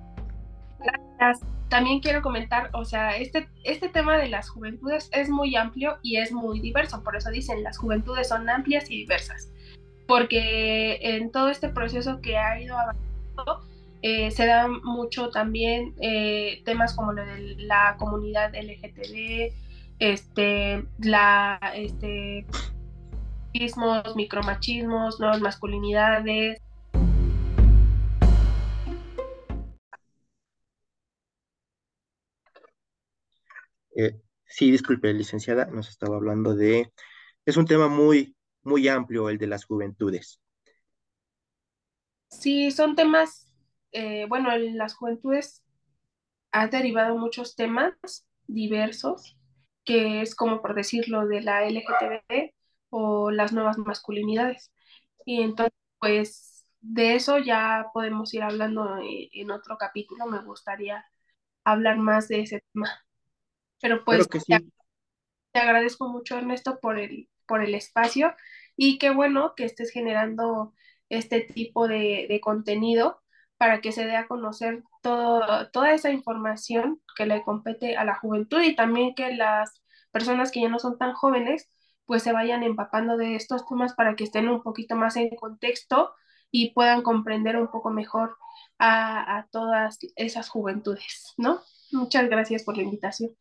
También 1.70 2.02
quiero 2.02 2.22
comentar, 2.22 2.70
o 2.74 2.84
sea, 2.84 3.16
este, 3.16 3.48
este 3.64 3.88
tema 3.88 4.18
de 4.18 4.28
las 4.28 4.50
juventudes 4.50 5.10
es 5.14 5.30
muy 5.30 5.56
amplio 5.56 6.00
y 6.04 6.18
es 6.18 6.34
muy 6.34 6.60
diverso, 6.60 7.02
por 7.02 7.16
eso 7.16 7.30
dicen, 7.30 7.64
las 7.64 7.78
juventudes 7.78 8.28
son 8.28 8.50
amplias 8.50 8.92
y 8.92 8.98
diversas, 8.98 9.50
porque 10.06 11.00
en 11.02 11.32
todo 11.32 11.50
este 11.50 11.70
proceso 11.70 12.20
que 12.20 12.38
ha 12.38 12.60
ido 12.60 12.78
avanzando, 12.78 13.66
eh, 14.02 14.32
se 14.32 14.48
dan 14.48 14.82
mucho 14.84 15.30
también 15.30 15.94
eh, 16.02 16.62
temas 16.66 16.94
como 16.94 17.14
lo 17.14 17.26
de 17.26 17.56
la 17.60 17.96
comunidad 17.98 18.54
LGTB, 18.54 19.54
este, 20.00 20.84
la, 21.00 21.58
este, 21.74 22.46
micromachismos, 24.16 25.22
nuevas 25.22 25.40
masculinidades, 25.40 26.62
Eh, 33.96 34.22
sí, 34.46 34.72
disculpe, 34.72 35.14
licenciada, 35.14 35.66
nos 35.68 35.90
estaba 35.90 36.18
hablando 36.18 36.56
de... 36.56 36.92
Es 37.46 37.58
un 37.58 37.66
tema 37.66 37.88
muy, 37.90 38.36
muy 38.64 38.88
amplio 38.88 39.30
el 39.30 39.38
de 39.38 39.48
las 39.48 39.66
juventudes. 39.66 40.42
Sí, 42.30 42.72
son 42.72 42.96
temas, 42.96 43.52
eh, 43.92 44.26
bueno, 44.28 44.52
en 44.54 44.78
las 44.78 44.96
juventudes 44.96 45.64
ha 46.52 46.68
derivado 46.68 47.18
muchos 47.18 47.56
temas 47.56 47.96
diversos, 48.48 49.38
que 49.86 50.22
es 50.22 50.36
como 50.36 50.62
por 50.62 50.76
decirlo 50.76 51.28
de 51.28 51.42
la 51.42 51.66
LGTB 51.66 52.54
o 52.92 53.32
las 53.32 53.54
nuevas 53.54 53.78
masculinidades. 53.80 54.72
Y 55.26 55.42
entonces, 55.44 55.74
pues 56.00 56.66
de 56.82 57.16
eso 57.16 57.40
ya 57.40 57.88
podemos 57.94 58.34
ir 58.34 58.44
hablando 58.44 58.98
en, 59.00 59.30
en 59.34 59.52
otro 59.52 59.78
capítulo. 59.78 60.28
Me 60.28 60.44
gustaría 60.44 61.06
hablar 61.66 61.98
más 62.00 62.28
de 62.30 62.42
ese 62.42 62.64
tema. 62.74 62.90
Pero 63.82 64.04
pues 64.06 64.28
te, 64.28 65.60
agradezco 65.60 66.08
mucho, 66.08 66.38
Ernesto, 66.38 66.80
por 66.80 67.00
el, 67.00 67.30
por 67.48 67.64
el 67.64 67.76
espacio 67.76 68.34
y 68.76 68.98
qué 69.00 69.10
bueno 69.10 69.54
que 69.56 69.66
estés 69.66 69.92
generando 69.92 70.74
este 71.10 71.42
tipo 71.42 71.88
de, 71.88 72.40
contenido 72.42 73.22
para 73.58 73.82
que 73.82 73.92
se 73.92 74.06
dé 74.06 74.16
a 74.16 74.28
conocer 74.28 74.84
todo, 75.04 75.70
toda 75.72 75.94
esa 75.94 76.12
información 76.12 77.02
que 77.16 77.26
le 77.26 77.44
compete 77.44 77.98
a 77.98 78.06
la 78.06 78.16
juventud 78.16 78.62
y 78.62 78.76
también 78.76 79.14
que 79.14 79.36
las 79.36 79.82
personas 80.12 80.52
que 80.52 80.62
ya 80.62 80.70
no 80.70 80.80
son 80.80 80.98
tan 80.98 81.14
jóvenes 81.14 81.70
pues 82.06 82.24
se 82.24 82.34
vayan 82.34 82.64
empapando 82.64 83.18
de 83.18 83.36
estos 83.36 83.66
temas 83.68 83.94
para 83.94 84.16
que 84.16 84.24
estén 84.24 84.50
un 84.50 84.64
poquito 84.64 84.96
más 84.96 85.16
en 85.16 85.30
contexto 85.36 86.14
y 86.50 86.74
puedan 86.74 87.04
comprender 87.04 87.56
un 87.58 87.70
poco 87.70 87.90
mejor 87.90 88.38
a, 88.78 89.38
a 89.38 89.48
todas 89.48 90.00
esas 90.16 90.50
juventudes, 90.50 91.34
¿no? 91.38 91.62
Muchas 91.92 92.28
gracias 92.30 92.64
por 92.64 92.76
la 92.78 92.84
invitación. 92.84 93.32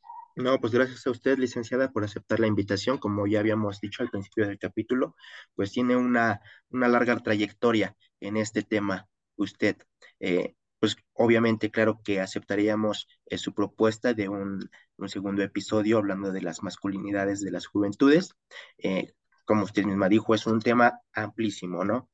No, 0.41 0.59
pues 0.59 0.73
gracias 0.73 1.07
a 1.07 1.11
usted, 1.11 1.39
licenciada, 1.39 1.93
por 1.93 2.03
aceptar 2.05 2.41
la 2.41 2.47
invitación. 2.47 2.99
Como 2.99 3.27
ya 3.27 3.41
habíamos 3.41 3.81
dicho 3.81 4.03
al 4.03 4.11
principio 4.11 4.47
del 4.47 4.59
capítulo, 4.59 5.15
pues 5.55 5.73
tiene 5.73 5.97
una, 5.97 6.41
una 6.71 6.89
larga 6.89 7.17
trayectoria 7.19 7.95
en 8.21 8.37
este 8.37 8.63
tema 8.63 9.07
usted. 9.37 9.77
Eh, 10.19 10.55
pues 10.79 10.97
obviamente, 11.13 11.71
claro 11.71 12.01
que 12.03 12.21
aceptaríamos 12.21 13.07
eh, 13.27 13.37
su 13.37 13.53
propuesta 13.55 14.15
de 14.15 14.29
un, 14.29 14.71
segundo 15.07 15.43
episodio 15.43 15.99
hablando 15.99 16.33
de 16.33 16.43
las 16.43 16.63
masculinidades 16.63 17.41
de 17.43 17.51
las 17.51 17.67
juventudes. 17.67 18.35
Eh, 18.79 19.13
como 19.45 19.65
usted 19.65 19.85
misma 19.85 20.09
dijo, 20.09 20.35
es 20.35 20.47
un 20.47 20.61
tema 20.61 21.01
amplísimo, 21.13 21.85
¿no? 21.85 22.09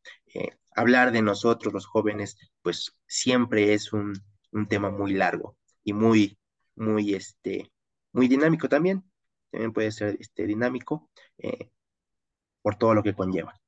hablar 0.75 1.11
de 1.13 1.23
nosotros, 1.23 1.73
los 1.73 1.87
jóvenes, 1.87 2.37
pues 2.61 2.95
siempre 3.07 3.73
es 3.73 3.95
un, 3.95 4.13
un 4.53 4.69
tema 4.69 4.91
muy 4.91 5.15
largo 5.15 5.57
y 5.83 5.95
muy, 5.95 6.39
muy, 6.75 7.15
este, 7.15 7.71
muy 8.17 8.29
dinámico 8.29 8.67
también, 8.71 9.05
también 9.51 9.75
puede 9.75 9.93
ser 9.93 10.17
este, 10.19 10.47
dinámico 10.47 11.11
eh, 11.37 11.71
por 12.63 12.77
todo 12.77 12.95
lo 12.95 13.03
que 13.03 13.15
conlleva. 13.15 13.61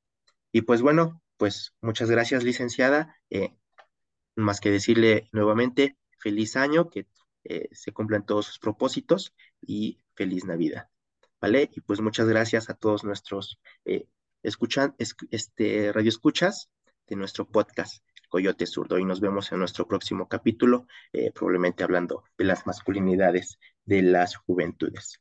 Y 0.51 0.63
pues 0.63 0.81
bueno, 0.81 1.21
pues 1.37 1.75
muchas 1.81 2.09
gracias 2.09 2.43
licenciada, 2.43 3.15
eh, 3.29 3.55
más 4.35 4.59
que 4.59 4.71
decirle 4.71 5.29
nuevamente 5.33 5.97
feliz 6.17 6.55
año, 6.55 6.89
que 6.89 7.05
eh, 7.43 7.69
se 7.71 7.93
cumplan 7.93 8.25
todos 8.25 8.47
sus 8.47 8.57
propósitos 8.57 9.35
y 9.61 9.99
feliz 10.15 10.45
Navidad. 10.45 10.89
¿Vale? 11.39 11.69
Y 11.71 11.81
pues 11.81 12.01
muchas 12.01 12.27
gracias 12.27 12.71
a 12.71 12.73
todos 12.73 13.03
nuestros 13.03 13.59
escuchan, 14.41 14.95
este, 14.97 15.93
radio 15.93 16.09
escuchas 16.09 16.71
de 17.07 17.15
nuestro 17.15 17.47
podcast 17.47 18.03
Coyote 18.29 18.65
Zurdo 18.65 18.97
y 18.97 19.05
nos 19.05 19.21
vemos 19.21 19.51
en 19.51 19.59
nuestro 19.59 19.87
próximo 19.87 20.27
capítulo, 20.27 20.87
probablemente 21.33 21.83
hablando 21.83 22.23
de 22.37 22.45
las 22.45 22.67
masculinidades 22.67 23.57
de 23.89 24.03
las 24.03 24.35
juventudes. 24.35 25.19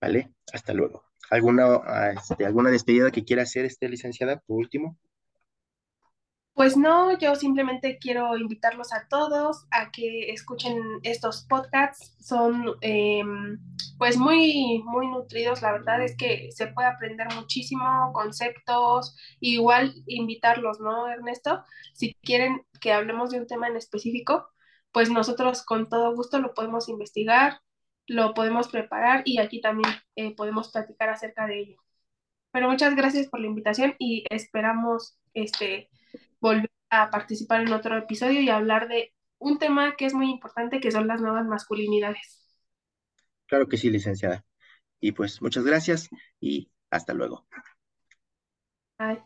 ¿Vale? 0.00 0.32
Hasta 0.52 0.72
luego. 0.72 1.04
¿Alguna, 1.30 1.64
ah, 1.84 2.12
este, 2.12 2.46
¿Alguna 2.46 2.70
despedida 2.70 3.10
que 3.10 3.24
quiera 3.24 3.42
hacer, 3.42 3.66
este, 3.66 3.88
licenciada, 3.88 4.40
por 4.40 4.56
último? 4.56 4.98
Pues 6.54 6.76
no, 6.76 7.16
yo 7.18 7.34
simplemente 7.36 7.98
quiero 7.98 8.36
invitarlos 8.36 8.92
a 8.92 9.06
todos 9.08 9.66
a 9.70 9.90
que 9.90 10.30
escuchen 10.30 10.76
estos 11.02 11.46
podcasts. 11.46 12.16
Son 12.20 12.74
em, 12.80 13.58
pues 13.98 14.16
muy, 14.16 14.82
muy 14.84 15.06
nutridos. 15.08 15.62
La 15.62 15.72
verdad 15.72 16.02
es 16.02 16.16
que 16.16 16.48
se 16.52 16.68
puede 16.68 16.88
aprender 16.88 17.28
muchísimo, 17.34 18.12
conceptos. 18.14 19.14
Igual 19.40 19.94
invitarlos, 20.06 20.80
¿no, 20.80 21.06
Ernesto? 21.06 21.62
Si 21.94 22.14
quieren 22.22 22.62
que 22.80 22.92
hablemos 22.92 23.30
de 23.30 23.40
un 23.40 23.46
tema 23.46 23.68
en 23.68 23.76
específico, 23.76 24.48
pues 24.92 25.10
nosotros 25.10 25.62
con 25.64 25.88
todo 25.88 26.14
gusto 26.14 26.40
lo 26.40 26.54
podemos 26.54 26.88
investigar, 26.88 27.60
lo 28.10 28.34
podemos 28.34 28.66
preparar 28.66 29.22
y 29.24 29.38
aquí 29.38 29.60
también 29.60 29.88
eh, 30.16 30.34
podemos 30.34 30.72
platicar 30.72 31.10
acerca 31.10 31.46
de 31.46 31.60
ello. 31.60 31.76
Pero 32.50 32.68
muchas 32.68 32.96
gracias 32.96 33.28
por 33.28 33.38
la 33.38 33.46
invitación 33.46 33.94
y 34.00 34.24
esperamos 34.30 35.16
este, 35.32 35.88
volver 36.40 36.72
a 36.90 37.08
participar 37.10 37.60
en 37.60 37.72
otro 37.72 37.96
episodio 37.96 38.40
y 38.40 38.48
hablar 38.48 38.88
de 38.88 39.14
un 39.38 39.60
tema 39.60 39.94
que 39.94 40.06
es 40.06 40.14
muy 40.14 40.28
importante, 40.28 40.80
que 40.80 40.90
son 40.90 41.06
las 41.06 41.20
nuevas 41.20 41.46
masculinidades. 41.46 42.44
Claro 43.46 43.68
que 43.68 43.76
sí, 43.76 43.90
licenciada. 43.90 44.44
Y 44.98 45.12
pues 45.12 45.40
muchas 45.40 45.64
gracias 45.64 46.10
y 46.40 46.72
hasta 46.90 47.14
luego. 47.14 47.46
Bye. 48.98 49.22